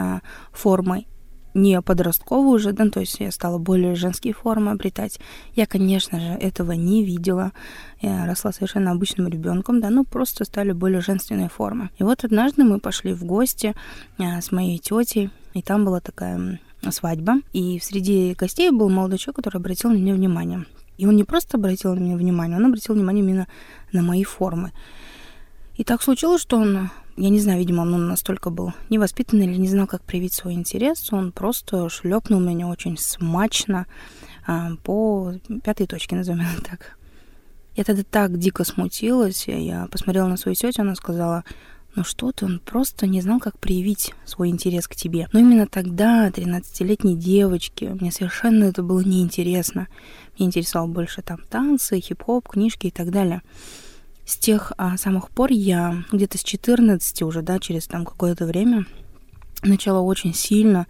[0.54, 1.06] формы
[1.54, 5.20] не подростковую уже, да, то есть я стала более женские формы обретать.
[5.56, 7.52] Я, конечно же, этого не видела.
[8.02, 11.90] Я росла совершенно обычным ребенком, да, ну просто стали более женственные формы.
[11.98, 13.76] И вот однажды мы пошли в гости
[14.18, 16.60] а, с моей тетей, и там была такая
[16.90, 17.36] свадьба.
[17.54, 20.66] И среди гостей был молодой человек, который обратил на меня внимание.
[20.98, 23.48] И он не просто обратил на меня внимание, он обратил внимание именно
[23.92, 24.72] на мои формы.
[25.76, 29.68] И так случилось, что он, я не знаю, видимо, он настолько был невоспитанный или не
[29.68, 33.88] знал, как проявить свой интерес, он просто шлепнул меня очень смачно
[34.48, 36.98] а, по пятой точке, назовем это так.
[37.76, 41.44] Я тогда так дико смутилась, я посмотрела на свою тетю, она сказала,
[41.96, 45.28] ну что ты, он просто не знал, как проявить свой интерес к тебе.
[45.34, 49.88] Но именно тогда, 13-летней девочке, мне совершенно это было неинтересно.
[50.38, 53.42] Меня интересовало больше там танцы, хип-хоп, книжки и так далее.
[54.30, 58.86] С тех а, самых пор я где-то с 14 уже, да, через там какое-то время
[59.64, 60.86] начала очень сильно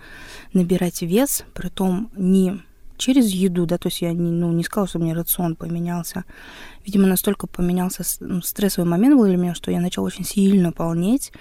[0.52, 2.62] набирать вес, при том не
[2.98, 6.26] через еду, да, то есть я не, ну, не сказала, что у меня рацион поменялся.
[6.86, 11.32] Видимо, настолько поменялся ну, стрессовый момент был для меня, что я начала очень сильно полнеть,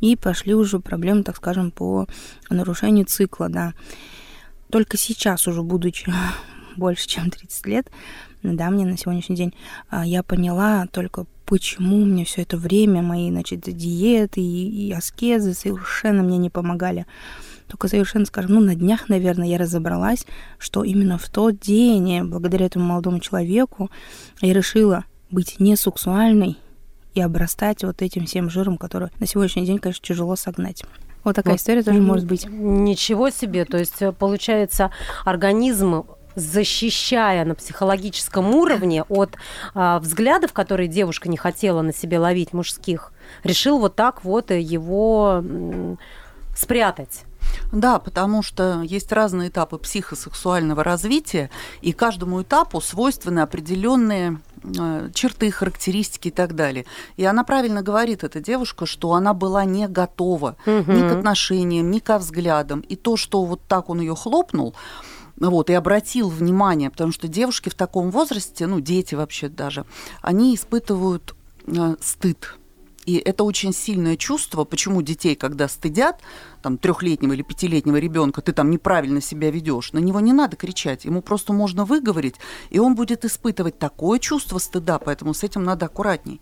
[0.00, 2.08] и пошли уже проблемы, так скажем, по
[2.50, 3.72] нарушению цикла, да.
[4.68, 6.12] Только сейчас уже, будучи
[6.76, 7.88] больше, чем 30 лет,
[8.42, 9.54] да, мне на сегодняшний день,
[9.88, 15.54] а, я поняла только, почему мне все это время мои, значит, диеты и, и аскезы
[15.54, 17.06] совершенно мне не помогали.
[17.68, 20.26] Только совершенно, скажем, ну, на днях, наверное, я разобралась,
[20.58, 23.90] что именно в тот день, э, благодаря этому молодому человеку,
[24.40, 26.58] я решила быть не сексуальной
[27.14, 30.84] и обрастать вот этим всем жиром, который на сегодняшний день, конечно, тяжело согнать.
[31.24, 31.60] Вот такая Вот.
[31.60, 32.46] история тоже может быть.
[32.48, 33.64] Ничего себе.
[33.64, 34.92] То есть, э, получается,
[35.24, 36.04] организм
[36.36, 39.36] защищая на психологическом уровне от
[39.74, 45.42] а, взглядов, которые девушка не хотела на себе ловить мужских, решил вот так вот его
[46.54, 47.24] спрятать.
[47.72, 55.50] Да, потому что есть разные этапы психосексуального развития, и каждому этапу свойственны определенные э, черты,
[55.50, 56.86] характеристики и так далее.
[57.16, 61.98] И она правильно говорит, эта девушка, что она была не готова ни к отношениям, ни
[61.98, 62.80] ко взглядам.
[62.80, 64.74] И то, что вот так он ее хлопнул,
[65.38, 69.84] вот, и обратил внимание, потому что девушки в таком возрасте, ну, дети вообще даже,
[70.22, 71.34] они испытывают
[71.66, 72.56] э, стыд.
[73.06, 76.20] И это очень сильное чувство, почему детей, когда стыдят,
[76.60, 81.04] там, трехлетнего или пятилетнего ребенка, ты там неправильно себя ведешь, на него не надо кричать,
[81.04, 82.34] ему просто можно выговорить,
[82.70, 86.40] и он будет испытывать такое чувство стыда, поэтому с этим надо аккуратней.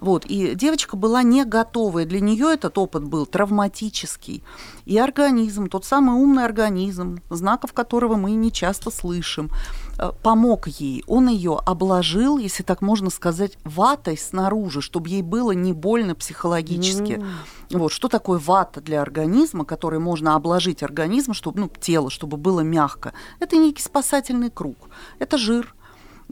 [0.00, 4.42] Вот, и девочка была не готова, и для нее этот опыт был травматический.
[4.86, 9.50] И организм, тот самый умный организм, знаков которого мы не часто слышим,
[9.98, 11.04] э, помог ей.
[11.06, 17.12] Он ее обложил, если так можно сказать, ватой снаружи, чтобы ей было не больно психологически.
[17.12, 17.78] Mm.
[17.78, 22.60] Вот, что такое вата для организма, которой можно обложить организм, чтобы, ну, тело, чтобы было
[22.60, 23.12] мягко?
[23.38, 24.88] Это некий спасательный круг.
[25.18, 25.74] Это жир,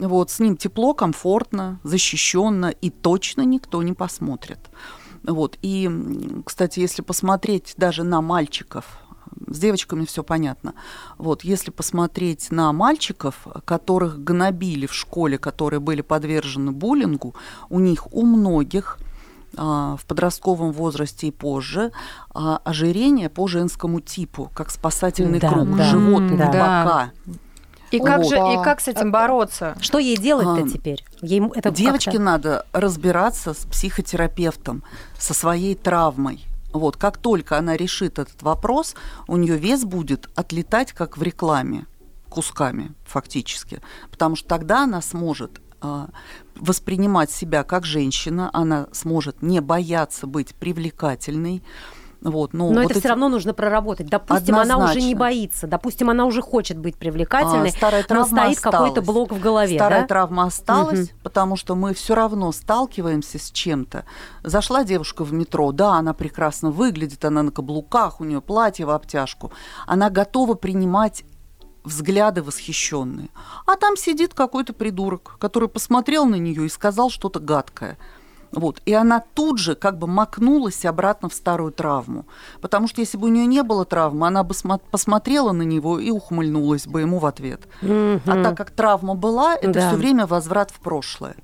[0.07, 4.59] вот, с ним тепло, комфортно, защищенно, и точно никто не посмотрит.
[5.23, 5.57] Вот.
[5.61, 5.89] И,
[6.45, 8.85] кстати, если посмотреть даже на мальчиков,
[9.47, 10.73] с девочками все понятно.
[11.17, 17.35] Вот, если посмотреть на мальчиков, которых гнобили в школе, которые были подвержены буллингу,
[17.69, 18.97] у них у многих
[19.57, 21.91] а, в подростковом возрасте и позже
[22.33, 27.11] а, ожирение по женскому типу, как спасательный да, круг, да, живот, да, бока.
[27.91, 29.75] И как же, и как с этим бороться?
[29.81, 31.03] Что ей делать-то а, теперь?
[31.21, 34.83] Ей это девочке надо разбираться с психотерапевтом,
[35.17, 36.45] со своей травмой.
[36.71, 38.95] Вот, как только она решит этот вопрос,
[39.27, 41.87] у нее вес будет отлетать, как в рекламе,
[42.29, 43.81] кусками фактически.
[44.11, 46.09] Потому что тогда она сможет а,
[46.55, 51.63] воспринимать себя как женщина, она сможет не бояться быть привлекательной,
[52.21, 52.99] вот, ну, Но вот это эти...
[52.99, 54.07] все равно нужно проработать.
[54.07, 54.75] Допустим, Однозначно.
[54.75, 59.01] она уже не боится, допустим, она уже хочет быть привлекательной, а, старая но стоит какой-то
[59.01, 59.77] блок в голове.
[59.77, 60.07] Старая да?
[60.07, 61.19] травма осталась, угу.
[61.23, 64.03] потому что мы все равно сталкиваемся с чем-то.
[64.43, 68.89] Зашла девушка в метро, да, она прекрасно выглядит, она на каблуках, у нее платье в
[68.89, 69.51] обтяжку,
[69.87, 71.23] она готова принимать
[71.83, 73.29] взгляды восхищенные.
[73.65, 77.97] А там сидит какой-то придурок, который посмотрел на нее и сказал что-то гадкое.
[78.51, 78.81] Вот.
[78.85, 82.25] И она тут же как бы макнулась обратно в старую травму.
[82.61, 84.55] Потому что если бы у нее не было травмы, она бы
[84.91, 87.67] посмотрела на него и ухмыльнулась бы ему в ответ.
[87.81, 88.21] Mm-hmm.
[88.25, 89.87] А так как травма была, это да.
[89.89, 91.35] все время возврат в прошлое.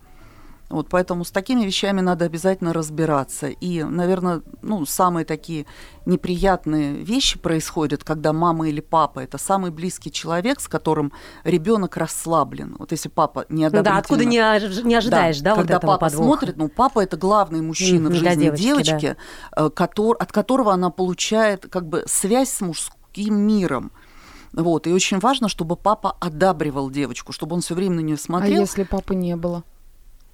[0.69, 3.47] Вот, поэтому с такими вещами надо обязательно разбираться.
[3.47, 5.67] И, наверное, ну, самые такие
[6.07, 12.75] неприятные вещи происходят, когда мама или папа это самый близкий человек, с которым ребенок расслаблен.
[12.79, 15.83] Вот если папа не Ну да, откуда не, ож- не ожидаешь, да, да когда вот
[15.83, 16.25] этого папа подвоха.
[16.25, 19.17] смотрит, ну папа это главный мужчина mm, в жизни девочки, девочки
[19.55, 19.65] да.
[19.65, 23.91] Э, который, от которого она получает как бы связь с мужским миром.
[24.53, 28.57] Вот, и очень важно, чтобы папа одабривал девочку, чтобы он все время на нее смотрел.
[28.57, 29.63] А если папы не было?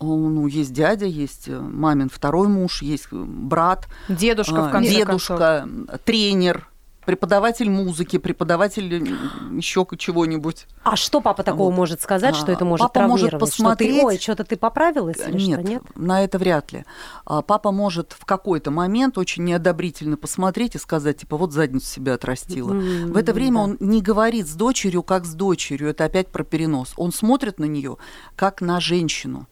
[0.03, 3.87] Ну, есть дядя, есть э, мамин второй муж, есть э, брат.
[4.09, 5.99] Дедушка, в конце Дедушка, концов.
[6.05, 6.71] тренер,
[7.05, 10.67] преподаватель музыки, преподаватель э, еще чего-нибудь.
[10.83, 11.75] А что папа такого вот.
[11.75, 13.33] может сказать, что это может папа травмировать?
[13.33, 13.95] Может посмотреть...
[13.95, 15.69] Что ты, ой, что-то ты поправилась или нет, что?
[15.69, 16.85] Нет, на это вряд ли.
[17.25, 22.13] А папа может в какой-то момент очень неодобрительно посмотреть и сказать, типа, вот задницу себя
[22.13, 22.73] отрастила.
[22.73, 23.63] Mm, в это время да.
[23.63, 25.89] он не говорит с дочерью, как с дочерью.
[25.89, 26.93] Это опять про перенос.
[26.97, 27.97] Он смотрит на нее
[28.35, 29.47] как на женщину.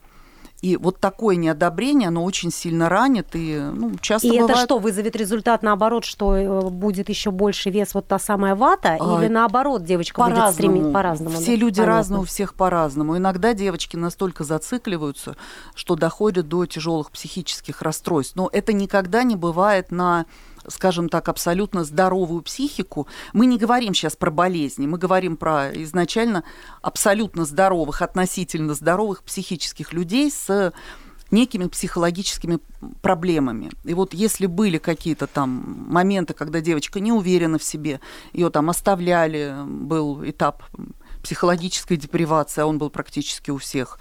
[0.62, 4.50] И вот такое неодобрение, оно очень сильно ранит, и ну, часто И бывает...
[4.50, 8.98] это что, вызовет результат наоборот, что э, будет еще больше вес вот та самая вата,
[9.00, 11.38] а, или наоборот девочка по будет стремиться по-разному?
[11.38, 11.62] Все да?
[11.62, 11.96] люди Понятно.
[11.96, 13.18] разные, у всех по-разному.
[13.18, 15.38] Иногда девочки настолько зацикливаются,
[15.76, 18.36] что доходят до тяжелых психических расстройств.
[18.36, 20.26] Но это никогда не бывает на
[20.70, 23.08] скажем так, абсолютно здоровую психику.
[23.34, 26.44] Мы не говорим сейчас про болезни, мы говорим про изначально
[26.82, 30.74] абсолютно здоровых, относительно здоровых психических людей с
[31.32, 32.60] некими психологическими
[33.02, 33.72] проблемами.
[33.84, 38.00] И вот если были какие-то там моменты, когда девочка не уверена в себе,
[38.34, 40.64] ее там оставляли, был этап
[41.24, 44.00] психологической депривации, а он был практически у всех,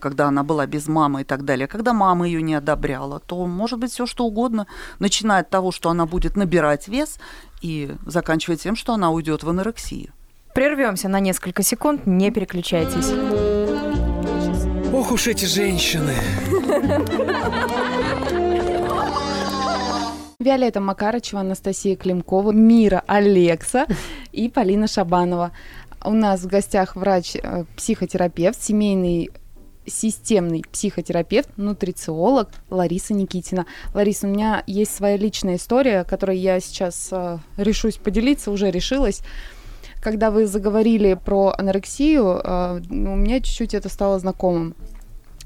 [0.00, 1.66] когда она была без мамы и так далее.
[1.66, 4.66] Когда мама ее не одобряла, то может быть все что угодно,
[4.98, 7.18] начиная от того, что она будет набирать вес
[7.60, 10.12] и заканчивая тем, что она уйдет в анорексию.
[10.54, 13.12] Прервемся на несколько секунд, не переключайтесь.
[14.92, 16.14] Ох уж эти женщины.
[20.38, 23.86] Виолетта Макарычева, Анастасия Климкова, Мира Алекса
[24.32, 25.52] и Полина Шабанова.
[26.04, 29.30] У нас в гостях врач-психотерапевт, э, семейный
[29.86, 33.66] системный психотерапевт, нутрициолог Лариса Никитина.
[33.94, 39.22] Лариса, у меня есть своя личная история, которой я сейчас э, решусь поделиться, уже решилась.
[40.00, 44.74] Когда вы заговорили про анорексию, э, у меня чуть-чуть это стало знакомым.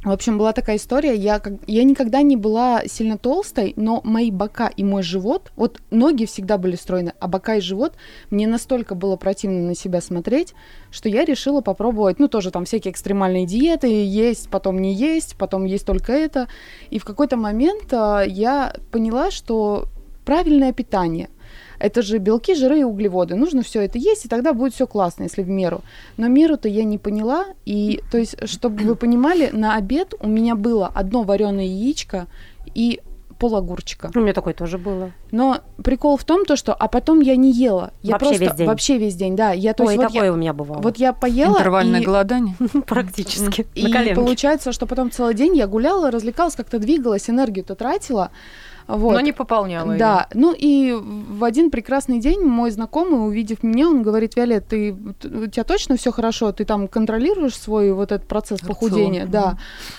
[0.07, 4.69] В общем, была такая история, я, я никогда не была сильно толстой, но мои бока
[4.69, 7.95] и мой живот, вот ноги всегда были стройны, а бока и живот,
[8.31, 10.55] мне настолько было противно на себя смотреть,
[10.93, 15.65] что я решила попробовать, ну, тоже там всякие экстремальные диеты, есть, потом не есть, потом
[15.65, 16.47] есть только это.
[16.91, 19.89] И в какой-то момент а, я поняла, что
[20.25, 21.31] правильное питание,
[21.79, 23.35] Это же белки, жиры и углеводы.
[23.35, 25.83] Нужно все это есть, и тогда будет все классно, если в меру.
[26.17, 27.47] Но меру-то я не поняла.
[27.65, 32.27] И, то есть, чтобы вы понимали, на обед у меня было одно вареное яичко
[32.75, 33.01] и
[33.39, 34.11] полагурчика.
[34.15, 35.13] У меня такое тоже было.
[35.31, 37.93] Но прикол в том, то, что, а потом я не ела.
[38.03, 38.67] Я Вообще просто весь день?
[38.67, 39.53] вообще весь день, да.
[39.53, 40.81] Я, то Ой, есть, вот такое я, у меня бывало.
[40.81, 42.55] вот я поела, Интервальное и, голодание.
[42.87, 43.67] Практически.
[43.75, 48.31] и получается, что потом целый день я гуляла, развлекалась, как-то двигалась, энергию-то тратила.
[48.87, 49.15] Вот.
[49.15, 49.97] Но не пополняла.
[49.97, 54.93] Да, ну и в один прекрасный день мой знакомый, увидев меня, он говорит, Виолет, ты,
[54.93, 56.53] у тебя точно все хорошо?
[56.53, 58.75] Ты там контролируешь свой вот этот процесс Рацион.
[58.75, 59.27] похудения?
[59.27, 59.59] Да.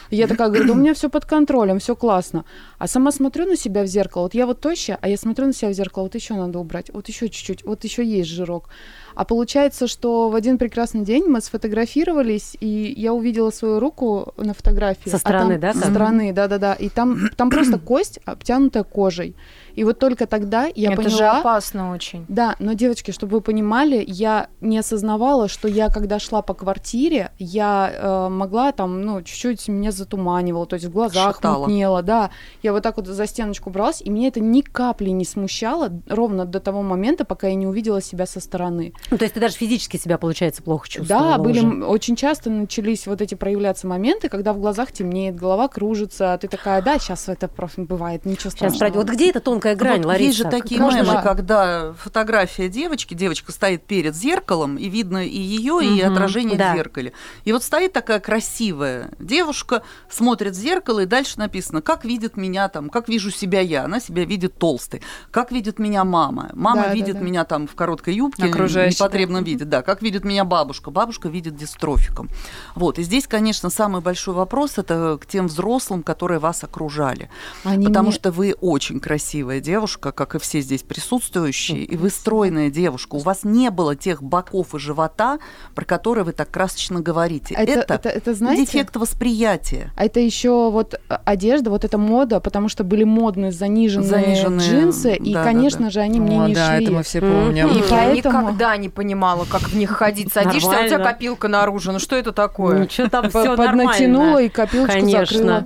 [0.10, 2.46] Я такая говорю, да у меня все под контролем, все классно.
[2.78, 5.54] А сама смотрю на себя в зеркало, вот я вот тощая, а я смотрю на
[5.54, 8.70] себя в зеркало, вот еще надо убрать, вот еще чуть-чуть, вот еще есть жирок.
[9.18, 14.54] А получается, что в один прекрасный день мы сфотографировались, и я увидела свою руку на
[14.54, 15.10] фотографии.
[15.10, 16.76] Со а стороны, там- да, Со стороны, да-да-да.
[16.76, 19.36] И там, там просто кость, обтянутая кожей.
[19.78, 21.18] И вот только тогда я Это поняла...
[21.18, 22.26] же опасно очень.
[22.28, 27.30] Да, но, девочки, чтобы вы понимали, я не осознавала, что я, когда шла по квартире,
[27.38, 31.68] я э, могла там, ну, чуть-чуть меня затуманивало, то есть в глазах Шатало.
[31.68, 32.32] мутнело, да.
[32.64, 36.46] Я вот так вот за стеночку бралась, и меня это ни капли не смущало ровно
[36.46, 38.94] до того момента, пока я не увидела себя со стороны.
[39.12, 41.86] Ну, то есть ты даже физически себя, получается, плохо чувствовала Да, были уже.
[41.86, 46.48] очень часто начались вот эти проявляться моменты, когда в глазах темнеет, голова кружится, а ты
[46.48, 48.80] такая, да, сейчас это бывает, ничего Сейчас страшного.
[48.80, 48.98] пройдет.
[48.98, 50.24] Вот где эта тонкая грань, Вот Лариса?
[50.26, 55.38] Есть же такие мемы, же- когда фотография девочки, девочка стоит перед зеркалом, и видно и
[55.38, 56.74] ее, и Мгм, отражение да.
[56.74, 57.14] в зеркале.
[57.46, 62.70] И вот стоит такая красивая девушка, смотрит в зеркало, и дальше написано, как видит меня
[62.70, 63.86] там, как вижу себя я.
[63.86, 65.02] Она себя видит толстой.
[65.32, 66.50] Как видит меня мама.
[66.54, 67.22] Мама Да, да, видит да.
[67.22, 69.66] меня там в короткой юбке, в непотребном виде.
[69.66, 70.92] Да, как видит меня бабушка.
[70.92, 72.30] Бабушка видит дистрофиком.
[72.76, 73.00] Вот.
[73.00, 77.30] И здесь, конечно, самый большой вопрос это к тем взрослым, которые вас окружали.
[77.64, 82.10] Они Потому мне- что вы очень красивая девушка, как и все здесь присутствующие, и вы
[82.10, 83.16] стройная девушка.
[83.16, 85.40] У вас не было тех боков и живота,
[85.76, 87.56] про которые вы так красочно говорите.
[87.56, 89.92] Это, Это, это, это, знаете, дефект восприятия.
[89.96, 94.70] А это еще вот э, одежда, вот эта мода, потому что были модные заниженные, Заниженные,
[94.70, 95.90] джинсы, и, да, да, конечно да.
[95.92, 96.86] же, они мне О, не да, шли.
[96.86, 97.68] это мы все помним.
[97.70, 98.16] И Я поэтому-
[98.48, 100.32] никогда не понимала, как в них ходить.
[100.32, 101.06] Садишься, а у тебя Нормально.
[101.14, 101.92] копилка наружу.
[101.92, 102.80] Ну что это такое?
[102.80, 104.46] Ничего там П- все поднатянула нормально.
[104.46, 105.26] и копилочку Конечно.
[105.38, 105.66] закрыла.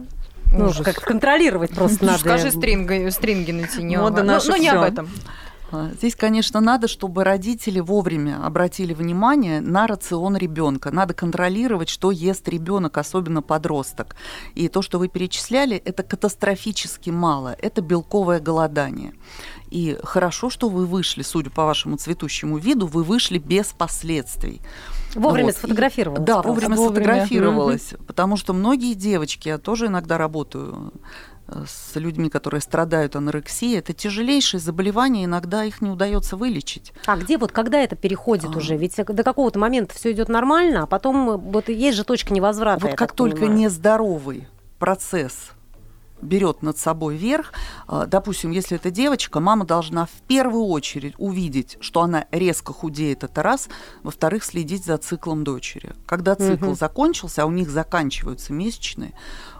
[0.51, 0.85] Ну, Ужас.
[0.85, 2.19] как контролировать просто надо.
[2.19, 3.97] Скажи, стринги, стринги натяни.
[3.97, 4.81] Мода Ну, наша ну, не всё.
[4.81, 5.09] об этом.
[5.71, 10.91] А, Здесь, конечно, надо, чтобы родители вовремя обратили внимание на рацион ребенка.
[10.91, 14.17] Надо контролировать, что ест ребенок, особенно подросток.
[14.53, 17.55] И то, что вы перечисляли, это катастрофически мало.
[17.61, 19.13] Это белковое голодание.
[19.69, 24.59] И хорошо, что вы вышли, судя по вашему цветущему виду, вы вышли без последствий.
[25.15, 25.55] Вовремя Вот.
[25.55, 26.23] сфотографировалась.
[26.23, 26.49] Да, просто.
[26.49, 26.95] вовремя, Вовремя.
[27.05, 27.93] сфотографировалась.
[28.07, 30.93] Потому что многие девочки, я тоже иногда работаю
[31.47, 36.93] э, с людьми, которые страдают анорексией, это тяжелейшие заболевания, иногда их не удается вылечить.
[37.05, 38.57] А где вот, когда это переходит А.
[38.57, 38.77] уже?
[38.77, 42.85] Ведь до какого-то момента все идет нормально, а потом э, вот есть же точка невозврата.
[42.87, 43.59] вот как только понимаю.
[43.59, 44.47] нездоровый
[44.79, 45.51] процесс
[46.21, 47.53] берет над собой верх,
[47.87, 53.23] э, допустим, если это девочка, мама должна в первую очередь увидеть, что она резко худеет,
[53.23, 53.69] это раз,
[54.03, 55.93] во-вторых, следить за циклом дочери.
[56.05, 56.75] Когда цикл Мгм.
[56.75, 59.13] закончился, а у них заканчиваются месячные,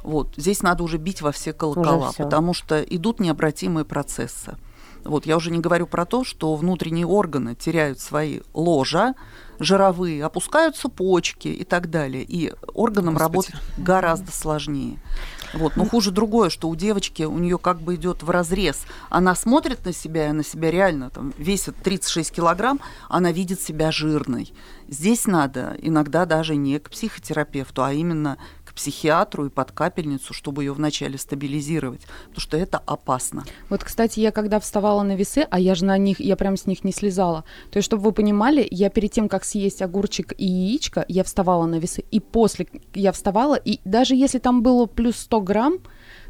[0.04, 4.56] вот, здесь надо уже бить во все колокола, потому что идут необратимые процессы.
[5.04, 9.16] Вот, я уже не говорю про то, что внутренние органы теряют свои ложа,
[9.60, 12.24] жировые, опускаются почки и так далее.
[12.24, 13.52] И органам Господи.
[13.52, 14.98] работать гораздо сложнее.
[15.54, 15.76] Вот.
[15.76, 18.86] Но хуже другое, что у девочки, у нее как бы идет в разрез.
[19.10, 23.92] Она смотрит на себя, и она себя реально там, весит 36 килограмм, она видит себя
[23.92, 24.54] жирной.
[24.88, 28.38] Здесь надо иногда даже не к психотерапевту, а именно
[28.82, 33.44] психиатру и под капельницу, чтобы ее вначале стабилизировать, потому что это опасно.
[33.70, 36.65] Вот, кстати, я когда вставала на весы, а я же на них, я прям с
[36.65, 37.44] них не слезала.
[37.70, 41.67] То есть, чтобы вы понимали, я перед тем, как съесть огурчик и яичко, я вставала
[41.67, 42.65] на весы, и после
[42.96, 45.78] я вставала, и даже если там было плюс 100 грамм,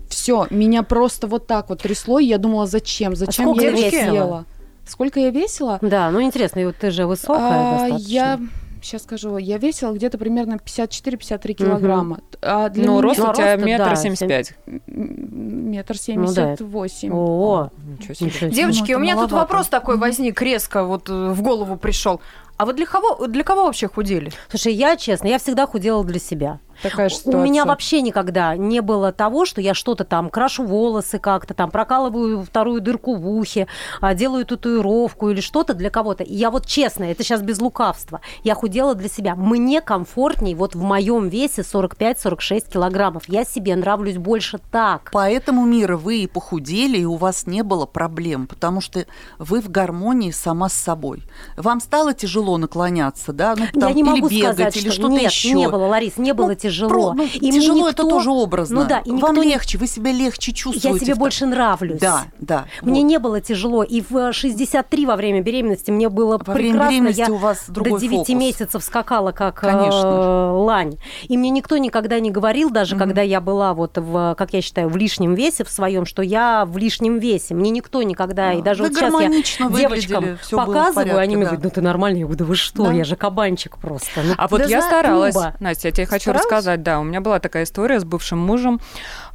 [0.10, 3.90] все, меня просто вот так вот трясло, и я думала, зачем, зачем сколько я весила?
[3.90, 4.46] съела?
[4.86, 5.80] Сколько я весила?
[5.82, 8.12] Да, ну интересно, и вот ты же высокая А, достаточно.
[8.12, 8.40] я
[8.82, 12.20] сейчас скажу, я весила где-то примерно 54-53 килограмма.
[12.42, 14.54] А для Ну, меня- рост у тебя метр да, семьдесят пять.
[14.88, 17.12] Метр Ну семьдесят восемь.
[17.14, 18.50] О, Ничего себе.
[18.50, 19.54] Девочки, Ну, у меня это тут маловато.
[19.54, 22.22] вопрос такой возник резко, вот э, в голову пришел.
[22.58, 24.32] А вот для кого, для кого вообще худели?
[24.50, 26.60] Слушай, я честно, я всегда худела для себя.
[26.82, 27.42] Такая же У ситуация.
[27.44, 32.44] меня вообще никогда не было того, что я что-то там крашу волосы как-то, там прокалываю
[32.44, 33.68] вторую дырку в ухе,
[34.00, 36.24] а, делаю татуировку или что-то для кого-то.
[36.24, 39.36] И я вот честно, это сейчас без лукавства, я худела для себя.
[39.36, 43.24] Мне комфортней вот в моем весе 45-46 килограммов.
[43.28, 45.10] Я себе нравлюсь больше так.
[45.12, 49.06] Поэтому, Мира, вы и похудели, и у вас не было проблем, потому что
[49.38, 51.24] вы в гармонии сама с собой.
[51.58, 53.56] Вам стало тяжело наклоняться, да?
[53.58, 55.54] Ну, там, я не или могу бегать, сказать, или что что-то нет, еще.
[55.54, 56.71] не было, Ларис, не было Ну, тяжело.
[56.80, 58.82] Про- ну, И мне тяжело никто- это тоже образно.
[58.82, 60.90] Ну да, и никто Вам не- легче, вы себя легче чувствуете.
[60.90, 62.00] Я тебе та- больше нравлюсь.
[62.00, 62.66] Да, да.
[62.82, 63.08] Мне вот.
[63.08, 63.84] не было тяжело.
[63.84, 66.90] И в 63 во время беременности мне было Во время прекрасно.
[66.92, 68.30] беременности я у вас до 9 фокус.
[68.30, 70.54] месяцев скакала как э, Конечно.
[70.64, 70.96] лань.
[71.28, 73.06] И мне никто никогда не говорил, даже Мгм.
[73.06, 76.66] когда я была вот в, как я считаю, в лишнем весе в своем, что я
[76.66, 77.54] в лишнем весе.
[77.54, 81.52] Мне никто никогда, и даже Вы вот сейчас я девочкам показываю, порядке, они мне да.
[81.52, 82.20] говорят, ну ты нормальный.
[82.20, 82.92] Я говорю, да вы что, Да.
[82.94, 84.22] я же кабанчик просто.
[84.24, 85.36] Ну, А вот я старалась.
[85.60, 86.46] Настя, я тебе хочу Старалась?
[86.62, 88.80] Рассказать, да, у меня была такая история с бывшим мужем.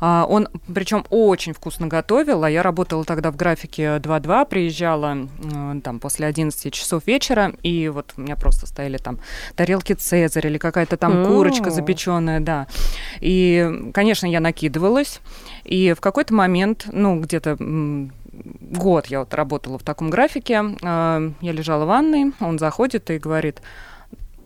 [0.01, 5.17] А, Он, причем очень вкусно готовил, а я работала тогда в графике 2-2, приезжала
[5.83, 9.19] там после 11 часов вечера, и вот у меня просто стояли там
[9.57, 11.27] тарелки Цезарь или какая-то там М.
[11.27, 12.67] курочка запеченная, да.
[13.21, 15.21] И, конечно, я накидывалась,
[15.65, 21.53] и в какой-то момент, ну, где-то год я вот работала в таком графике, э, я
[21.53, 23.61] лежала в ванной, он заходит и говорит,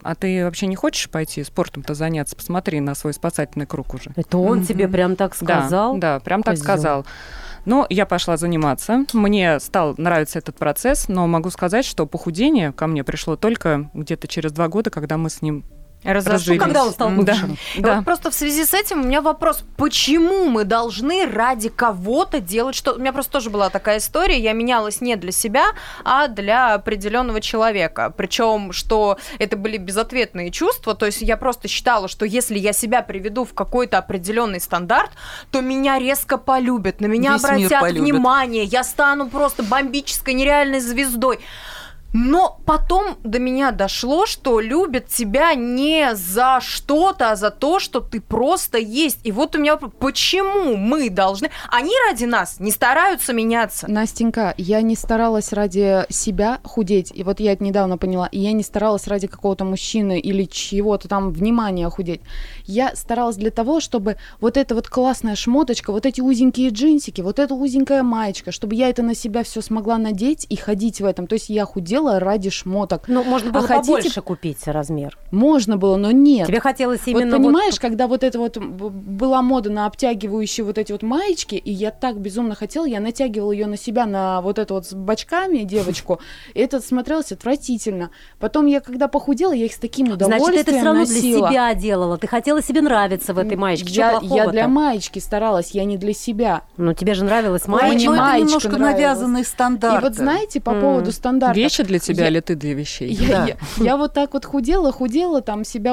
[0.03, 2.37] а ты вообще не хочешь пойти спортом-то заняться?
[2.37, 4.13] Посмотри на свой спасательный круг уже.
[4.17, 4.67] Это он Мгм.
[4.67, 5.97] тебе прям так сказал?
[5.99, 6.65] Да, да прям так Козёл.
[6.65, 7.07] сказал.
[7.67, 9.05] Но я пошла заниматься.
[9.13, 14.29] Мне стал нравиться этот процесс, но могу сказать, что похудение ко мне пришло только где-то
[14.29, 15.65] через два года, когда мы с ним
[16.03, 16.59] Разошлись.
[16.59, 17.59] Ну, когда он стал Да, бывшим.
[17.75, 17.97] И да.
[17.97, 22.75] вот просто в связи с этим у меня вопрос, почему мы должны ради кого-то делать
[22.75, 22.95] что?
[22.95, 25.67] У меня просто тоже была такая история, я менялась не для себя,
[26.05, 28.15] а для определенного человека.
[28.17, 33.03] Причем, что это были безответные чувства, то есть я просто считала, что если я себя
[33.03, 35.11] приведу в какой-то определенный стандарт,
[35.51, 41.41] то меня резко полюбят, на меня Весь обратят внимание, я стану просто бомбической нереальной звездой.
[42.13, 48.01] Но потом до меня дошло, что любят тебя не за что-то, а за то, что
[48.01, 49.21] ты просто есть.
[49.23, 51.51] И вот у меня вопрос, почему мы должны...
[51.69, 53.89] Они ради нас не стараются меняться.
[53.89, 58.53] Настенька, я не старалась ради себя худеть, и вот я это недавно поняла, и я
[58.53, 62.23] не старалась ради какого-то мужчины или чьего-то там внимания худеть.
[62.65, 67.39] Я старалась для того, чтобы вот эта вот классная шмоточка, вот эти узенькие джинсики, вот
[67.39, 71.27] эта узенькая маечка, чтобы я это на себя все смогла надеть и ходить в этом.
[71.27, 73.05] То есть я худела ради шмоток.
[73.09, 75.19] Ну, можно было А хотите- побольше купить размер.
[75.31, 76.47] Можно было, но нет.
[76.49, 80.79] Тебе хотелось именно вот вот понимаешь, когда вот это вот была мода на обтягивающие вот
[80.79, 84.59] эти вот маечки, и я так безумно хотела, я натягивала ее на себя, на вот
[84.59, 86.21] эту вот с бачками девочку,
[86.55, 88.11] и это смотрелось отвратительно.
[88.39, 91.49] Потом я, когда похудела, я их с таким Значит, удовольствием это все равно носила.
[91.49, 92.19] для себя делала.
[92.19, 93.93] Ты хотела себе нравиться в этой маечке.
[93.93, 96.63] Я, я для маечки старалась, я не для себя.
[96.77, 98.07] Ну, тебе же нравилась Ой, Ой, маечка.
[98.07, 99.99] ну это маечка немножко навязанные стандарты.
[99.99, 101.57] И вот знаете, по поводу стандартов.
[101.57, 103.13] Вещи для тебя Я- или ты для вещей?
[103.13, 103.47] Я, Да.
[103.47, 105.93] я- я вот так вот худела, худела, там себя,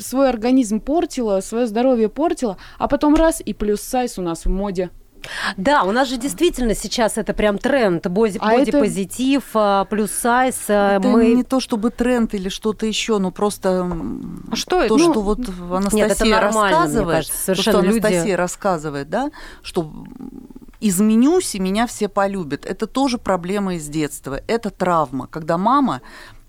[0.00, 4.50] свой организм портила, свое здоровье портила, а потом раз и плюс сайз у нас в
[4.50, 4.90] моде.
[5.56, 8.06] Да, у нас же действительно сейчас это прям тренд.
[8.08, 9.42] Боди, А это- позитив,
[9.88, 10.56] плюс сайз.
[10.68, 11.32] а, Это мы...
[11.34, 13.90] не то чтобы тренд или что-то еще, но просто
[14.50, 14.88] А что это?
[14.88, 15.38] то, Ну, что вот
[15.70, 19.30] Анастасия нет, это рассказывает, кажется, то, совершенно что люди- Анастасия рассказывает, да,
[19.62, 19.90] что
[20.88, 22.66] изменюсь и меня все полюбят.
[22.66, 24.40] Это тоже проблема из детства.
[24.46, 26.02] Это травма, когда мама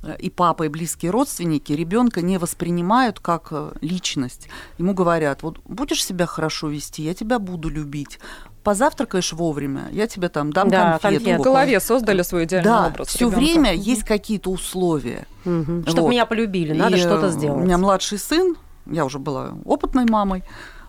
[0.03, 4.49] э, и папа, и близкие родственники ребенка не воспринимают как э, личность.
[4.77, 8.19] Ему говорят, вот будешь себя хорошо вести, я тебя буду любить.
[8.63, 11.07] Позавтракаешь вовремя, я тебе там дам Да, конфету.
[11.07, 11.43] В конфетку.
[11.43, 13.07] голове создали свой идеальный Да, образ.
[13.09, 15.27] все время есть какие-то условия.
[15.43, 16.09] Чтобы Вот.
[16.09, 17.61] меня полюбили, надо что-то э, сделать.
[17.61, 18.55] У меня младший сын,
[18.87, 20.43] я уже была опытной мамой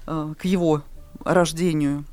[0.07, 0.83] к его
[1.25, 2.05] рождению.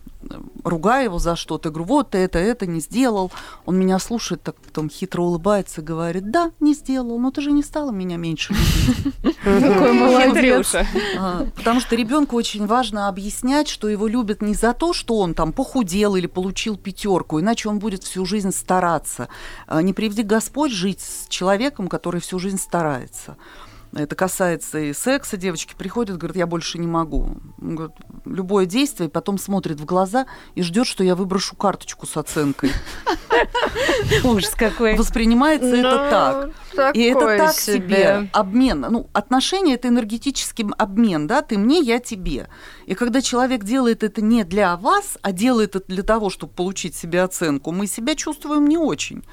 [0.63, 3.31] Ругаю его за что-то, говорю, вот ты это, это не сделал.
[3.65, 7.51] Он меня слушает, так потом хитро улыбается и говорит, да, не сделал, но ты же
[7.51, 9.37] не стала меня меньше любить.
[9.43, 10.75] Какой молодец.
[11.17, 15.33] А, Потому что ребенку очень важно объяснять, что его любят не за то, что он
[15.33, 19.27] там похудел или получил пятерку, иначе он будет всю жизнь стараться.
[19.67, 23.37] А, Не приведи Господь жить с человеком, который всю жизнь старается.
[23.95, 25.37] Это касается и секса.
[25.37, 27.37] Девочки приходят, говорят, я больше не могу.
[27.61, 30.25] Он говорит, любое действие, потом смотрит в глаза
[30.55, 32.71] и ждет, что я выброшу карточку с оценкой.
[34.23, 34.95] Ужас какой.
[34.95, 36.95] Воспринимается Ну, это так.
[36.95, 38.81] И это так себе обмен.
[38.89, 42.49] Ну, отношения это энергетический обмен, да, ты мне, я тебе.
[42.87, 46.95] И когда человек делает это не для вас, а делает это для того, чтобы получить
[46.95, 49.23] себе оценку, мы себя чувствуем не очень.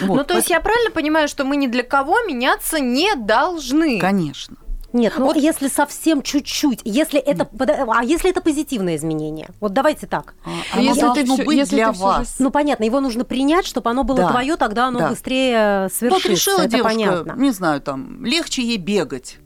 [0.00, 3.98] Вот, Ну, то есть я правильно понимаю, что мы ни для кого меняться не должны?
[3.98, 4.56] Конечно.
[4.92, 7.48] Нет, ну Вот- если совсем чуть-чуть, если это,
[7.88, 9.48] а если это позитивное изменение?
[9.60, 10.34] Вот давайте так.
[10.44, 12.28] А, Оно если ты должно быть если для вас.
[12.30, 15.08] же Ну понятно, его нужно принять, чтобы оно было Да, твое, тогда оно да.
[15.10, 16.28] быстрее Вот свершится.
[16.28, 17.32] решила это девушка, понятно.
[17.38, 19.38] не знаю, там, легче ей бегать.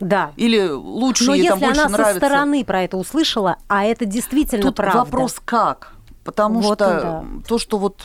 [0.00, 0.32] Да.
[0.36, 2.26] Или лучше Но ей там если больше она со нравится.
[2.26, 4.98] стороны про это услышала, а это действительно Тут правда.
[5.00, 5.92] вопрос как.
[6.24, 7.24] Потому Вот что да.
[7.46, 8.02] то, что вот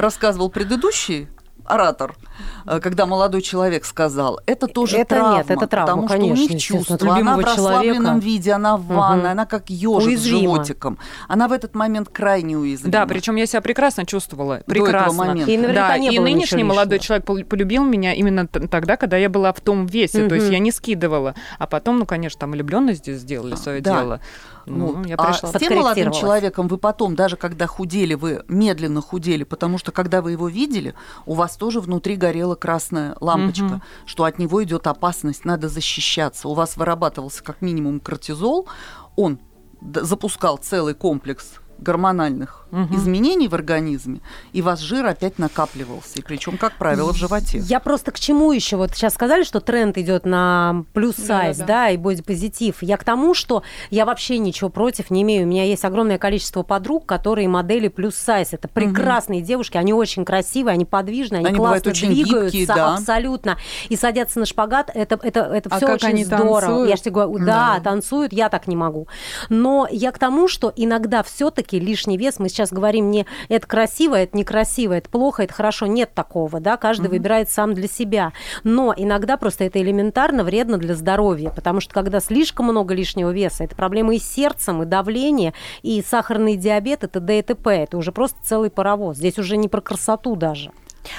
[0.00, 1.28] рассказывал предыдущий
[1.64, 2.16] оратор,
[2.64, 5.36] когда молодой человек сказал, это тоже Это травма.
[5.38, 8.24] нет, это травма, потому конечно, что у них чувства, она в расслабленном человека.
[8.24, 9.30] виде, она в ванной, Мгм.
[9.32, 10.38] она как ежик Уязвима.
[10.38, 10.98] с животиком.
[11.28, 12.92] Она в этот момент крайне уязвима.
[12.92, 14.62] Да, причем я себя прекрасно чувствовала.
[14.66, 15.32] Прекрасно.
[15.46, 19.16] И наверняка да, не и было нынешний молодой человек пол- полюбил меня именно тогда, когда
[19.16, 20.28] я была в том весе.
[20.28, 21.34] То есть я не скидывала.
[21.58, 24.00] А потом, ну, конечно, там влюбленность здесь сделали свое Да.
[24.00, 24.20] дело.
[24.66, 25.06] Ну, Вот.
[25.06, 29.78] я а с тем молодым человеком вы потом, даже когда худели, вы медленно худели, потому
[29.78, 33.82] что когда вы его видели, у вас тоже внутри горела красная лампочка, Мгм.
[34.06, 36.48] что от него идет опасность, надо защищаться.
[36.48, 38.68] У вас вырабатывался как минимум кортизол,
[39.16, 39.38] он
[39.80, 42.96] запускал целый комплекс гормональных Мгм.
[42.96, 44.20] изменений в организме,
[44.52, 47.58] и ваш жир опять накапливался, и причем, как правило, в животе.
[47.60, 48.76] Я просто к чему еще?
[48.76, 51.90] Вот сейчас сказали, что тренд идет на плюс сайз, да, Да-да-да.
[51.90, 52.82] и бодипозитив.
[52.82, 55.44] Я к тому, что я вообще ничего против не имею.
[55.46, 58.52] У меня есть огромное количество подруг, которые модели плюс сайз.
[58.52, 62.94] Это прекрасные девушки, они очень красивые, они подвижные, они, Они классно очень двигаются, гибкие, да.
[62.96, 63.56] абсолютно.
[63.88, 64.90] И садятся на шпагат.
[64.92, 66.60] Это, это, это А все очень они здорово.
[66.60, 66.90] танцуют?
[66.90, 67.80] Я же тебе говорю, да, Да.
[67.82, 69.08] танцуют, я так не могу.
[69.48, 74.14] Но я к тому, что иногда все-таки лишний вес, мы сейчас говорим не это красиво,
[74.14, 78.32] это некрасиво, это плохо, это хорошо, нет такого, да, каждый выбирает сам для себя.
[78.64, 83.64] Но иногда просто это элементарно вредно для здоровья, потому что когда слишком много лишнего веса,
[83.64, 87.38] это проблемы и с сердцем, и давление, и сахарный диабет, это т.д.
[87.38, 87.70] и т.п.
[87.70, 89.16] Это уже просто целый паровоз.
[89.16, 90.72] Здесь уже не про красоту даже.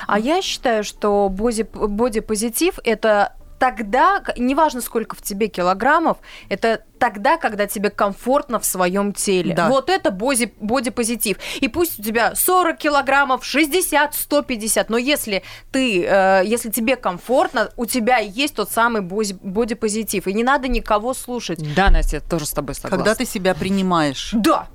[0.08, 7.38] А я считаю, что боди, бодипозитив– это тогда, неважно, сколько в тебе килограммов, это тогда,
[7.38, 9.54] когда тебе комфортно в своем теле.
[9.54, 9.70] Да.
[9.70, 11.38] Вот это боди, бодипозитив.
[11.62, 17.70] И пусть у тебя 40 килограммов, 60, 150, но если ты, э, если тебе комфортно,
[17.78, 20.28] у тебя есть тот самый боди, бодипозитив.
[20.28, 21.60] И не надо никого слушать.
[21.76, 22.98] Да, Настя, я тоже с тобой согласна.
[22.98, 24.32] Когда ты себя принимаешь.
[24.34, 24.68] Да,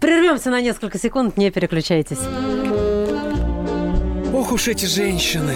[0.00, 2.18] Прервемся на несколько секунд, не переключайтесь.
[4.32, 5.54] Ох уж эти женщины.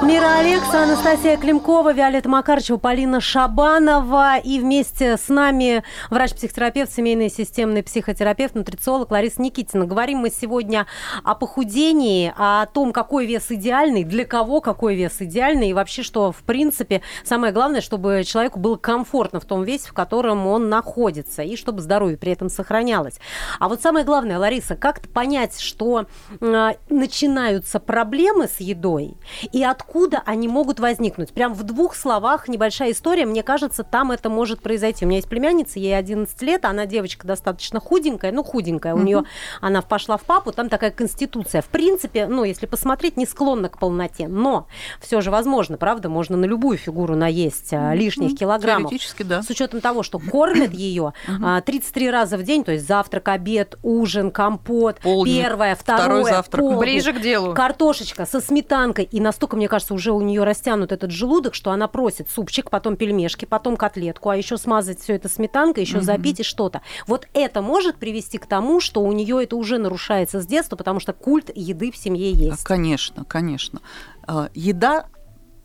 [0.00, 4.38] Мира Алекса, Анастасия Климкова, Виолетта Макарчева, Полина Шабанова.
[4.38, 9.86] И вместе с нами врач-психотерапевт, семейный системный психотерапевт, нутрициолог Лариса Никитина.
[9.86, 10.86] Говорим мы сегодня
[11.24, 16.30] о похудении, о том, какой вес идеальный, для кого какой вес идеальный, и вообще, что,
[16.30, 21.42] в принципе, самое главное, чтобы человеку было комфортно в том весе, в котором он находится,
[21.42, 23.18] и чтобы здоровье при этом сохранялось.
[23.58, 26.06] А вот самое главное, Лариса, как понять, что
[26.40, 29.16] э, начинаются проблемы с едой,
[29.52, 29.87] и откуда
[30.26, 31.32] они могут возникнуть?
[31.32, 33.26] Прям в двух словах небольшая история.
[33.26, 35.04] Мне кажется, там это может произойти.
[35.04, 38.94] У меня есть племянница, ей 11 лет, она девочка достаточно худенькая, ну, худенькая.
[38.94, 39.24] У нее
[39.60, 41.62] она пошла в папу, там такая конституция.
[41.62, 44.28] В принципе, ну, если посмотреть, не склонна к полноте.
[44.28, 44.66] Но
[45.00, 48.90] все же возможно, правда, можно на любую фигуру наесть а, лишних килограммов.
[48.90, 49.42] Теоретически, да.
[49.42, 53.78] С учетом того, что кормят ее а, 33 раза в день, то есть завтрак, обед,
[53.82, 56.60] ужин, компот, Полдник, первое, второй второе, завтрак.
[56.60, 57.54] полдник, ближе к делу.
[57.54, 59.04] Картошечка со сметанкой.
[59.04, 62.96] И настолько, мне кажется, уже у нее растянут этот желудок, что она просит супчик, потом
[62.96, 66.82] пельмешки, потом котлетку, а еще смазать все это сметанкой, еще запить и что-то.
[67.06, 71.00] Вот это может привести к тому, что у нее это уже нарушается с детства, потому
[71.00, 72.64] что культ еды в семье есть.
[72.64, 73.80] Конечно, конечно.
[74.26, 75.06] А, Еда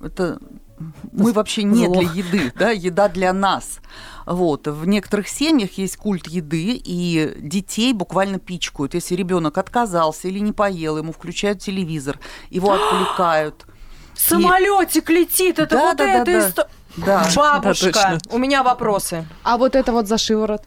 [0.01, 0.39] это
[1.11, 3.79] мы вообще не для еды, да, еда для нас.
[4.25, 4.67] Вот.
[4.67, 8.93] В некоторых семьях есть культ еды, и детей буквально пичкают.
[8.93, 13.65] Если ребенок отказался или не поел, ему включают телевизор, его отвлекают.
[14.15, 16.47] Самолетик летит, это Да, вот да, это да, да.
[16.47, 17.27] исто- Да.
[17.35, 18.19] Бабушка, точно.
[18.29, 19.25] у меня вопросы.
[19.43, 20.61] А вот это вот за шиворот.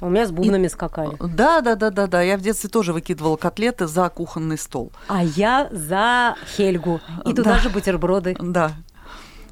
[0.00, 1.16] У меня с бубнами скакали.
[1.18, 2.22] Да, да, да, да, да.
[2.22, 4.92] Я в детстве тоже выкидывала котлеты за кухонный стол.
[5.08, 7.00] А я за Хельгу.
[7.24, 7.58] И туда Да.
[7.58, 8.36] же бутерброды.
[8.38, 8.72] Да.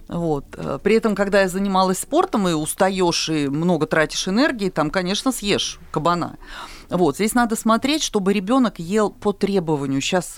[0.09, 0.45] Вот.
[0.85, 5.81] При этом, когда я занималась спортом и устаешь и много тратишь энергии, там, конечно, съешь
[5.91, 6.37] кабана.
[6.91, 7.17] Вот.
[7.17, 10.01] Здесь надо смотреть, чтобы ребенок ел по требованию.
[10.01, 10.35] Сейчас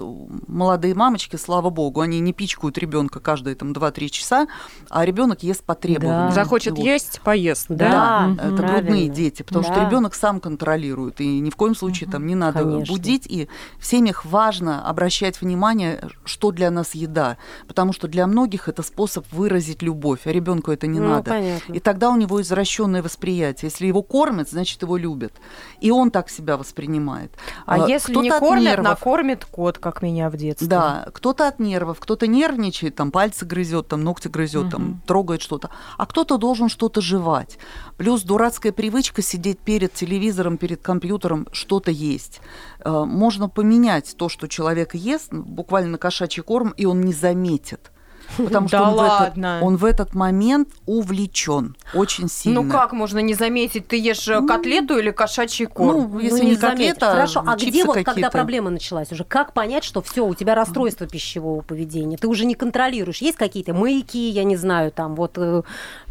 [0.47, 4.47] молодые мамочки, слава богу, они не пичкают ребенка каждые там 2-3 часа,
[4.89, 6.29] а ребенок ест по требованию.
[6.29, 6.35] Да.
[6.35, 6.85] Захочет Вот.
[6.85, 7.67] есть, поест.
[7.69, 7.89] Да.
[8.37, 8.81] Да, это Правильно.
[8.83, 9.87] грудные дети, потому что Да.
[9.87, 12.93] ребенок сам контролирует, и ни в коем случае там не надо Конечно.
[12.95, 13.27] будить.
[13.27, 17.37] И в семьях важно обращать внимание, что для нас еда,
[17.67, 21.31] потому что для многих это способ выразить любовь, а ребенку это не Ну, надо.
[21.31, 21.73] понятно.
[21.73, 23.69] И тогда у него извращенное восприятие.
[23.71, 25.33] Если его кормят, значит его любят.
[25.81, 27.33] И он так себя воспринимает.
[27.67, 28.85] А, А, если не кормят, нервов.
[28.89, 30.69] накормит кот, как меня в детстве.
[30.69, 35.71] Да, кто-то от нервов, кто-то нервничает, там пальцы грызет, там ногти грызет, там трогает что-то,
[35.97, 37.59] а кто-то должен что-то жевать.
[37.97, 42.41] Плюс дурацкая привычка сидеть перед телевизором, перед компьютером, что-то есть.
[42.85, 47.91] Э, Можно поменять то, что человек ест, буквально на кошачий корм, и он не заметит.
[48.37, 49.59] Потому что Да он, в этот, ладно?
[49.63, 52.63] он в этот момент увлечен очень сильно.
[52.63, 53.89] Ну как можно не заметить?
[53.89, 56.11] Ты ешь э, котлету или кошачий корм?
[56.13, 56.95] Ну, если Ну, не, заметишь.
[56.95, 59.25] котлета, Хорошо, а где вот когда проблема началась уже?
[59.25, 62.17] Как понять, что все, у тебя расстройство пищевого поведения?
[62.19, 63.19] Ты уже не контролируешь.
[63.19, 65.63] Есть какие-то маяки, я не знаю, там вот э,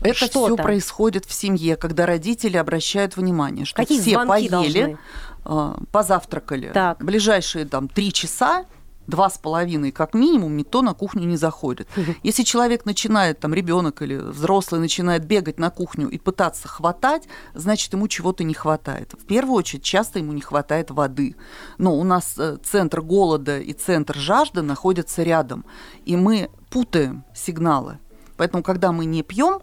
[0.01, 4.97] Это все происходит в семье, когда родители обращают внимание, что Какие все поели, должны?
[5.45, 6.71] э, позавтракали.
[6.73, 7.03] Так.
[7.03, 8.65] Ближайшие там три часа,
[9.07, 11.87] два с половиной как минимум, никто на кухню не заходит.
[12.23, 17.93] Если человек начинает, там ребенок или взрослый начинает бегать на кухню и пытаться хватать, значит
[17.93, 19.13] ему чего-то не хватает.
[19.13, 21.35] В первую очередь часто ему не хватает воды.
[21.77, 25.65] Но у нас э, центр голода и центр жажды находятся рядом,
[26.05, 27.99] и мы путаем сигналы.
[28.35, 29.59] Поэтому, когда мы не пьем,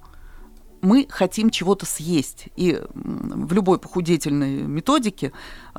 [0.85, 2.49] мы хотим чего-то съесть.
[2.57, 5.33] И в любой похудительной методике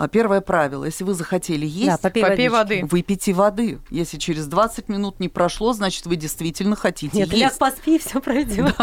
[0.10, 2.82] первое правило, если вы захотели есть, Да, попей, Попей водички.
[2.82, 2.88] воды.
[2.92, 3.80] выпейте воды.
[3.90, 7.58] Если через 20 минут не прошло, значит, вы действительно хотите Нет, есть.
[7.58, 8.76] поспи, все пройдет.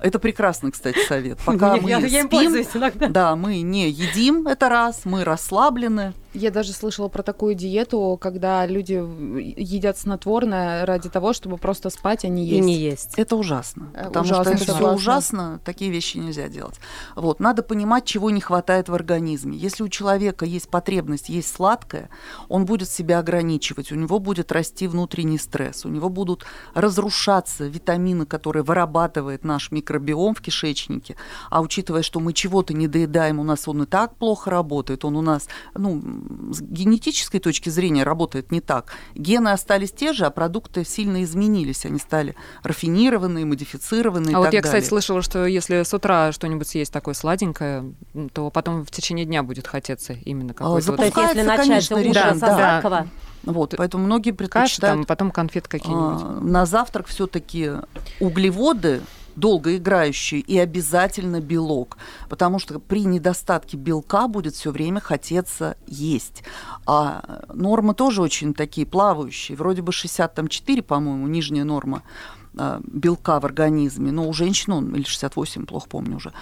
[0.00, 1.38] Это прекрасный, кстати, совет.
[1.44, 6.12] Пока мы я, я им спим, да, мы не едим, это раз, мы расслаблены.
[6.34, 8.92] Я даже слышала про такую диету, когда люди
[9.58, 12.64] едят снотворное ради того, чтобы просто спать, а не И есть.
[12.66, 13.14] не есть.
[13.16, 13.88] Это ужасно.
[13.94, 14.96] Э, Потому ужасно, что это все согласна.
[14.96, 16.76] ужасно, такие вещи нельзя делать.
[17.16, 19.56] Вот, надо понимать, чего не хватает в организме.
[19.56, 22.10] Если у человека есть потребность есть сладкое,
[22.48, 26.44] он будет себя ограничивать, у него будет расти внутренний стресс, у него будут
[26.74, 31.16] разрушаться витамины, которые вырабатывает наш микробиом в кишечнике.
[31.50, 35.16] А учитывая, что мы чего-то не доедаем, у нас он и так плохо работает, он
[35.16, 36.02] у нас, ну,
[36.52, 38.92] с генетической точки зрения работает не так.
[39.14, 44.36] Гены остались те же, а продукты сильно изменились, они стали рафинированные, модифицированные.
[44.36, 44.88] А вот я, кстати, далее.
[44.88, 47.92] слышала, что если с утра что-нибудь съесть такое сладенькое,
[48.32, 51.88] то потом в течение дня будет хотеться именно какой-то вот То есть, если Запускается, начать
[51.88, 52.80] конечно, режим, да.
[52.80, 53.08] сладкого,
[53.44, 56.22] Вот, поэтому многие каши, там, предпочитают потом конфет какие-нибудь.
[56.22, 57.72] а, на завтрак все-таки
[58.20, 59.00] углеводы
[59.38, 61.96] долгоиграющие и обязательно белок,
[62.28, 66.42] потому что при недостатке белка будет все время хотеться есть.
[66.86, 72.37] А нормы тоже очень такие плавающие, вроде бы 64, по-моему, нижняя норма а,
[72.82, 76.32] белка в организме, но у женщины он, или 68, плохо помню уже,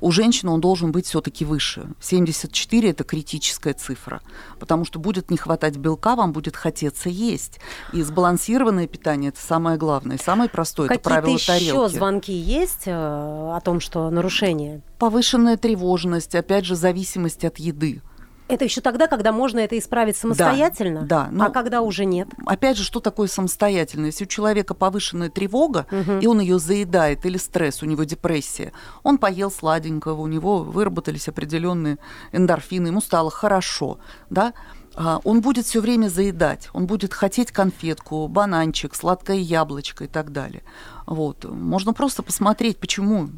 [0.00, 1.88] у женщины он должен быть все-таки выше.
[2.00, 4.20] 74– это критическая цифра,
[4.58, 7.60] потому что будет не хватать белка, вам будет хотеться есть.
[7.92, 11.94] И сбалансированное питание– это самое главное, самое простое– это правило еще тарелки.
[11.94, 14.82] звонки есть э, о том, что нарушение?
[14.98, 18.02] Повышенная тревожность, опять же, зависимость от еды.
[18.48, 21.02] Это еще тогда, когда можно это исправить самостоятельно?
[21.02, 22.28] да, ну, а когда уже нет?
[22.46, 24.06] Опять же, что такое самостоятельно?
[24.06, 26.20] Если у человека повышенная тревога, Мгм.
[26.20, 28.72] и он ее заедает, или стресс, у него депрессия,
[29.02, 31.98] он поел сладенького, у него выработались определенные
[32.32, 33.98] эндорфины, ему стало хорошо,
[34.30, 34.52] да,
[34.98, 40.32] а, он будет все время заедать, он будет хотеть конфетку, бананчик, сладкое яблочко и так
[40.32, 40.62] далее.
[41.06, 41.44] Вот.
[41.44, 43.28] Можно просто посмотреть, почему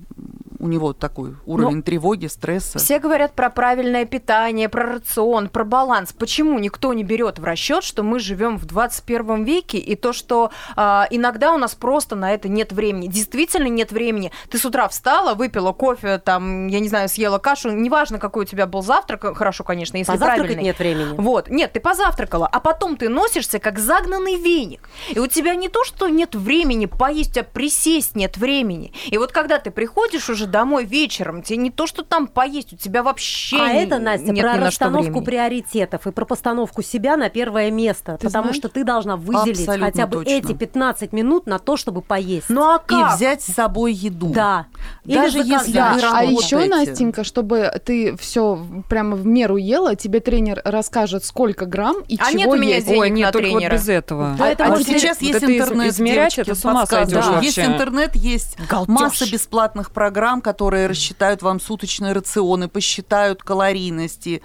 [0.59, 2.79] у него такой уровень тревоги, стресса.
[2.79, 6.13] Все говорят про правильное питание, про рацион, про баланс.
[6.13, 10.51] Почему никто не берет в расчет, что мы живем в 21 веке и то, что
[10.77, 13.07] а, иногда у нас просто на это нет времени.
[13.07, 14.33] Действительно нет времени.
[14.51, 18.47] Ты с утра встала, выпила кофе, там, я не знаю, съела кашу, неважно, какой у
[18.47, 20.65] тебя был завтрак, хорошо, конечно, если Позавтракать правильный.
[20.65, 21.15] нет времени.
[21.17, 24.89] Вот, нет, ты позавтракала, а потом ты носишься как загнанный веник.
[25.11, 28.93] И у тебя не то, что нет времени поесть, а присесть нет времени.
[29.11, 32.77] И вот когда ты приходишь уже домой вечером, тебе не то, что там поесть, у
[32.77, 37.17] тебя вообще А не- это, Настя, нет про ни расстановку приоритетов и про постановку себя
[37.17, 38.17] на первое место.
[38.21, 38.57] Ты потому знаешь?
[38.57, 40.31] что ты должна выделить Абсолютно хотя бы точно.
[40.31, 42.47] эти 15 минут на то, чтобы поесть.
[42.49, 43.17] Ну а И как?
[43.17, 44.29] взять с собой еду.
[44.29, 44.67] Да.
[45.05, 45.67] Даже заказать.
[45.67, 46.65] если Да, вы а еще.
[46.69, 52.27] Настенька, чтобы ты все прямо в меру ела, тебе тренер расскажет, сколько грамм и А
[52.31, 52.87] чего нет у меня есть.
[52.87, 53.73] денег Ой, нет, на только вот тренера.
[53.75, 54.37] без этого.
[54.39, 56.87] Да, А, это а вот сейчас вот есть из- интернет, измерять, девочки, это с ума
[56.87, 58.89] сойдешь Да, Есть интернет, есть Галдёж.
[58.89, 64.43] масса бесплатных программ, которые рассчитают вам суточные рационы, посчитают калорийности,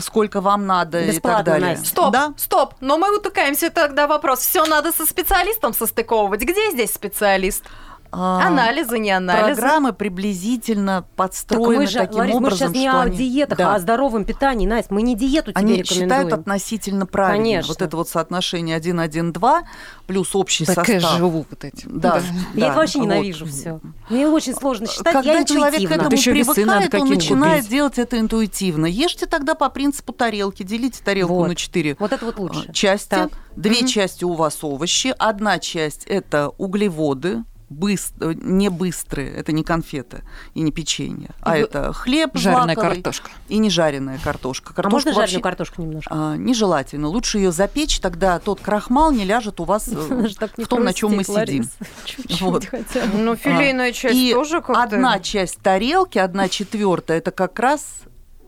[0.00, 1.76] сколько вам надо и Бесплатно, так далее.
[1.76, 1.86] Настя.
[1.88, 2.34] Стоп, Да?
[2.36, 4.40] стоп, но мы утыкаемся тогда в вопрос.
[4.40, 6.40] Все надо со специалистом состыковывать.
[6.42, 7.62] Где здесь специалист?
[8.10, 9.60] А, Анализы, не анализы.
[9.60, 13.16] программы приблизительно Так подстроены мы же, таким Ларис, мы образом, сейчас не что о они-
[13.16, 13.72] диетах, Да.
[13.72, 14.66] а о здоровом питании.
[14.66, 16.08] Настя, мы не диету тебе Они рекомендуем.
[16.10, 17.38] считают относительно правильно.
[17.44, 17.68] Конечно.
[17.68, 19.62] Вот это вот соотношение 1-1-2
[20.06, 21.16] плюс общий Так состав.
[21.18, 21.98] живу вот этим.
[22.00, 22.22] Да,
[22.54, 23.04] Я да, это вообще вот.
[23.06, 23.80] ненавижу все.
[24.10, 27.70] Мне очень сложно считать, Когда я человек к этому весы привыкает, он начинает купить.
[27.70, 28.86] делать это интуитивно.
[28.86, 30.62] Ешьте тогда по принципу тарелки.
[30.62, 31.48] Делите тарелку Вот.
[31.48, 32.72] на 4 Вот это вот лучше.
[32.72, 33.08] части.
[33.10, 33.30] Так.
[33.56, 33.86] Две Мгм.
[33.86, 35.14] части у вас овощи.
[35.18, 40.22] Одна часть это углеводы, быс- э, не быстрые, это не конфеты
[40.54, 43.30] и не печенье, а И вы- это хлеб Жареная злаковый картошка.
[43.48, 44.70] и не жареная картошка.
[44.72, 46.10] А Картошку можно вообще, жареную картошку немножко?
[46.14, 47.08] а, нежелательно.
[47.08, 49.92] Лучше ее запечь, тогда тот крахмал не ляжет у вас э,
[50.56, 51.68] в том, на чем мы сидим.
[53.14, 54.82] Ну, филейная часть тоже как-то...
[54.82, 57.84] одна часть тарелки, одна четвертая, это как раз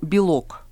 [0.03, 0.63] белок.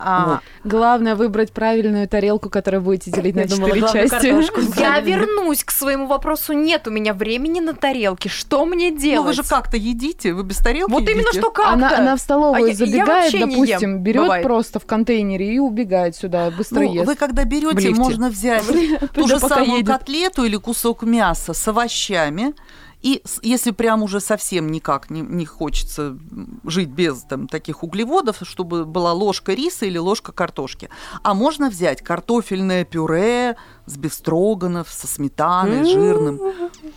[0.00, 4.26] А, Главное выбрать правильную тарелку, которую будете делить на Я думала, четыре части.
[4.80, 6.52] Я вернусь к своему вопросу.
[6.52, 8.28] Нет у меня времени на тарелке.
[8.28, 9.18] Что мне делать?
[9.18, 11.72] Ну вы же как-то едите, вы без тарелки Вот именно что как-то.
[11.72, 14.42] Она, она в столовую А я- я забегает, не допустим, берет бывает.
[14.44, 17.06] просто в контейнере и убегает сюда, быстро Ну, ест.
[17.06, 18.64] вы когда берете, можно взять
[19.14, 19.88] ту же самую едет.
[19.88, 22.54] котлету или кусок мяса с овощами.
[23.00, 26.18] И если прям уже совсем никак не, не хочется
[26.64, 30.88] жить без там, таких углеводов, чтобы была ложка риса или ложка картошки.
[31.22, 36.34] А можно взять картофельное пюре с бефстроганов, со сметаной, жирным.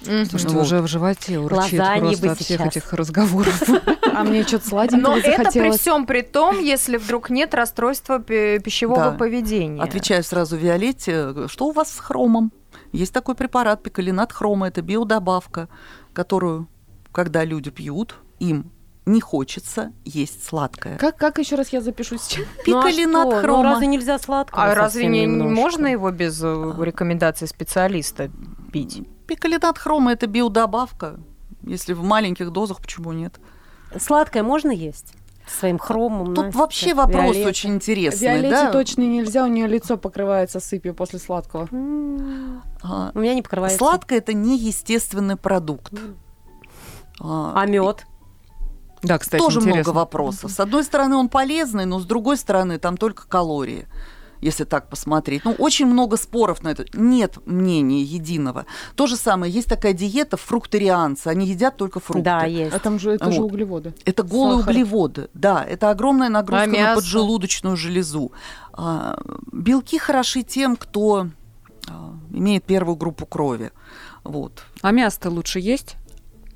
[0.07, 0.25] Мгм.
[0.25, 0.63] Слушайте, Вот.
[0.65, 2.67] уже в животе урчит Лазаньи просто от всех сейчас.
[2.67, 3.61] этих разговоров.
[4.13, 8.59] А мне что-то Но сладенького это при всем при том, если вдруг нет расстройства пи-
[8.59, 9.81] пищевого поведения.
[9.81, 12.51] Отвечаю сразу Виолетте, что у вас с хромом?
[12.91, 15.69] Есть такой препарат пикалинат хрома, это биодобавка,
[16.13, 16.67] которую,
[17.11, 18.71] когда люди пьют, им
[19.05, 20.97] не хочется есть сладкое.
[20.97, 22.45] Как, как еще раз я запишу сейчас?
[22.67, 23.29] Ну, а Пикалинат?
[23.29, 23.63] Ну, хрома.
[23.63, 25.53] разве нельзя сладкого А разве не немножко?
[25.53, 28.29] можно его без э, рекомендации специалиста
[28.71, 29.01] пить?
[29.27, 31.19] Пикалинат хрома– это биодобавка.
[31.63, 33.39] Если в маленьких дозах, почему нет?
[33.99, 35.13] Сладкое можно есть?
[35.59, 37.49] Своим хромом, Тут Настя, вообще вопрос Виолетта?
[37.49, 38.27] очень интересный.
[38.27, 38.71] Виолетте да?
[38.71, 41.67] точно нельзя, у нее лицо покрывается сыпью после сладкого.
[42.83, 43.77] А, У меня не покрывается.
[43.77, 45.93] Сладкое– это не естественный продукт.
[47.19, 48.05] А, А мед?
[49.03, 49.93] Да, кстати, Тоже много интересно.
[49.93, 50.51] вопросов.
[50.51, 53.87] С одной стороны, он полезный, но с другой стороны, там только калории,
[54.41, 55.45] если так посмотреть.
[55.45, 56.85] Ну, очень много споров на это.
[56.93, 58.65] Нет мнения единого.
[58.95, 61.27] То же самое, есть такая диета фрукторианцы.
[61.27, 62.23] Они едят только фрукты.
[62.23, 62.75] Да, есть.
[62.75, 63.51] А там же это же Вот.
[63.51, 63.93] углеводы.
[64.03, 64.71] Это голые Сахар.
[64.73, 65.29] углеводы.
[65.33, 67.01] Да, это огромная нагрузка А на мясо?
[67.01, 68.31] поджелудочную железу.
[68.73, 69.17] А,
[69.51, 71.27] белки хороши тем, кто
[71.87, 73.71] а, имеет первую группу крови.
[74.23, 74.63] Вот.
[74.81, 75.95] А мясо лучше есть?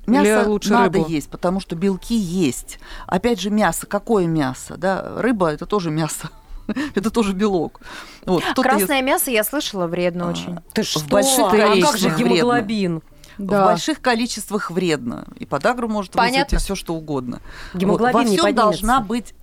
[0.06, 1.10] Мясо Или лучше надо рыбу?
[1.10, 2.78] есть, потому что белки есть.
[3.08, 3.86] Опять же, мясо.
[3.86, 4.76] Какое мясо?
[4.76, 5.20] Да?
[5.20, 6.30] Рыба– это тоже мясо.
[6.94, 7.80] это тоже белок.
[8.24, 8.42] Вот.
[8.54, 10.58] Красное мясо, я слышала, вредно А, очень.
[10.72, 11.04] Ты В что?
[11.08, 12.28] больших а как же количествах вредно.
[12.34, 13.02] гемоглобин?
[13.38, 13.66] В Да.
[13.66, 15.26] больших количествах вредно.
[15.38, 17.40] И подагру может вызвать, и все что угодно.
[17.74, 18.28] Гемоглобин вот.
[18.28, 19.34] Во всем должна быть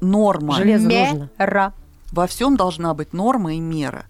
[0.00, 0.54] норма.
[0.54, 1.30] Железо нужно.
[1.38, 1.74] Мера.
[2.12, 4.06] Во всем должна быть норма и мера.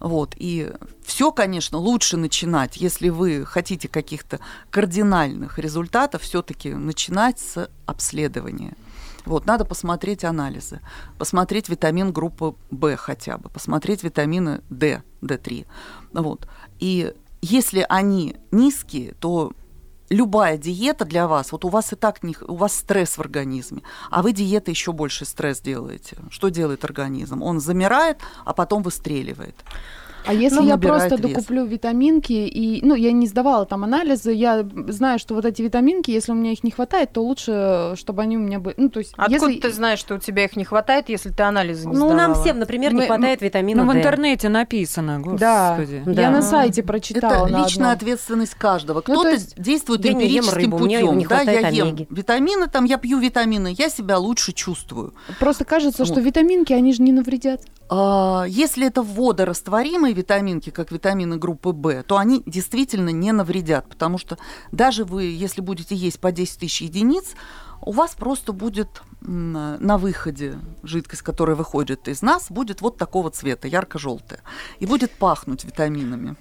[0.00, 0.34] Вот.
[0.36, 0.72] И
[1.04, 4.40] все, конечно, лучше начинать, если вы хотите каких-то
[4.70, 8.74] кардинальных результатов, все-таки начинать с обследования.
[9.26, 10.80] Вот, надо посмотреть анализы,
[11.18, 15.66] посмотреть витамин группы В хотя бы, посмотреть витамины D, D3.
[16.12, 16.48] Вот.
[16.78, 17.12] И
[17.42, 19.52] если они низкие, то
[20.08, 23.82] любая диета для вас, вот у вас и так не, у вас стресс в организме,
[24.10, 26.16] а вы диета еще больше стресс делаете.
[26.30, 27.42] Что делает организм?
[27.42, 29.56] Он замирает, а потом выстреливает.
[30.26, 31.20] А если Ну, я просто вес.
[31.20, 36.10] докуплю витаминки и, ну, я не сдавала там анализы, я знаю, что вот эти витаминки,
[36.10, 38.98] если у меня их не хватает, то лучше, чтобы они у меня были, ну, то
[38.98, 39.60] есть, Откуда если...
[39.60, 42.42] ты знаешь, что у тебя их не хватает, если ты анализы не Ну, нам сдавала?
[42.42, 46.02] всем, например, не Мы- хватает витамина Ну, в интернете написано, Да, господи.
[46.06, 46.22] Да.
[46.22, 47.46] я на сайте прочитала.
[47.46, 48.08] Это на личная одном.
[48.08, 48.96] ответственность каждого.
[48.96, 51.18] Ну, то Кто-то есть действует я не эмпирическим рыбу, путем.
[51.18, 52.06] не да, я ем омеги.
[52.10, 55.14] витамины, там я пью витамины, я себя лучше чувствую.
[55.38, 56.24] Просто кажется, что Вот.
[56.24, 57.60] витаминки, они же не навредят.
[57.88, 64.18] А, Если это водорастворимые витаминки, как витамины группы В, то они действительно не навредят, потому
[64.18, 64.38] что
[64.72, 67.34] даже вы, если будете есть по 10 тысяч единиц,
[67.82, 73.68] у вас просто будет на выходе жидкость, которая выходит из нас, будет вот такого цвета,
[73.68, 74.40] ярко-желтая,
[74.78, 76.36] и будет пахнуть витаминами.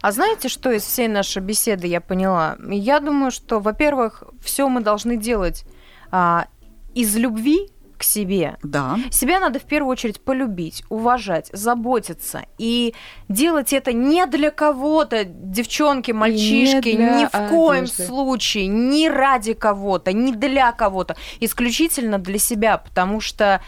[0.00, 2.56] А знаете, что из всей нашей беседы я поняла?
[2.68, 5.64] Я думаю, что, во-первых, все мы должны делать
[6.10, 6.46] а,
[6.94, 8.56] из любви к себе.
[8.62, 8.98] Да.
[9.10, 12.94] Себя надо в первую очередь полюбить, уважать, заботиться и
[13.28, 18.04] делать это не для кого-то, девчонки, мальчишки, ни в коем одежды.
[18.04, 23.60] случае, не ради кого-то, не для кого-то, исключительно для себя, потому что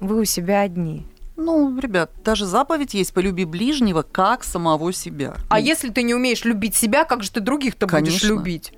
[0.00, 1.06] вы у себя одни.
[1.36, 5.36] Ну, ребят, даже заповедь есть «полюби ближнего, как самого себя».
[5.50, 8.72] А Ну, если ты не умеешь любить себя, как же ты других-то будешь любить?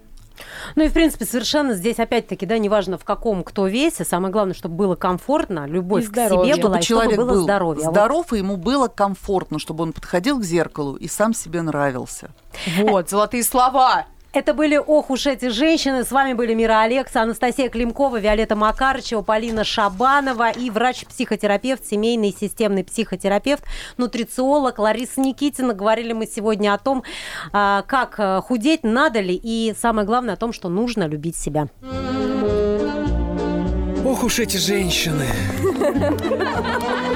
[0.77, 4.55] Ну и, в принципе, совершенно здесь, опять-таки, да, неважно в каком кто весе, самое главное,
[4.55, 6.55] чтобы было комфортно, любовь И к здоровье.
[6.55, 7.83] себе была, и чтобы человек было был здоровье.
[7.83, 11.63] А вот здоров, и ему было комфортно, чтобы он подходил к зеркалу и сам себе
[11.63, 12.31] нравился.
[12.79, 14.07] Вот, золотые слова.
[14.39, 16.05] Это были «Ох уж эти женщины».
[16.05, 22.85] С вами были Мира Алекса, Анастасия Климкова, Виолетта Макарычева, Полина Шабанова и врач-психотерапевт, семейный системный
[22.85, 23.65] психотерапевт,
[23.97, 25.75] нутрициолог Лариса Никитина.
[25.75, 27.03] Говорили мы сегодня о том,
[27.53, 31.67] а, как а, худеть, надо ли, и самое главное о том, что нужно любить себя.
[34.05, 35.27] Ох уж эти женщины.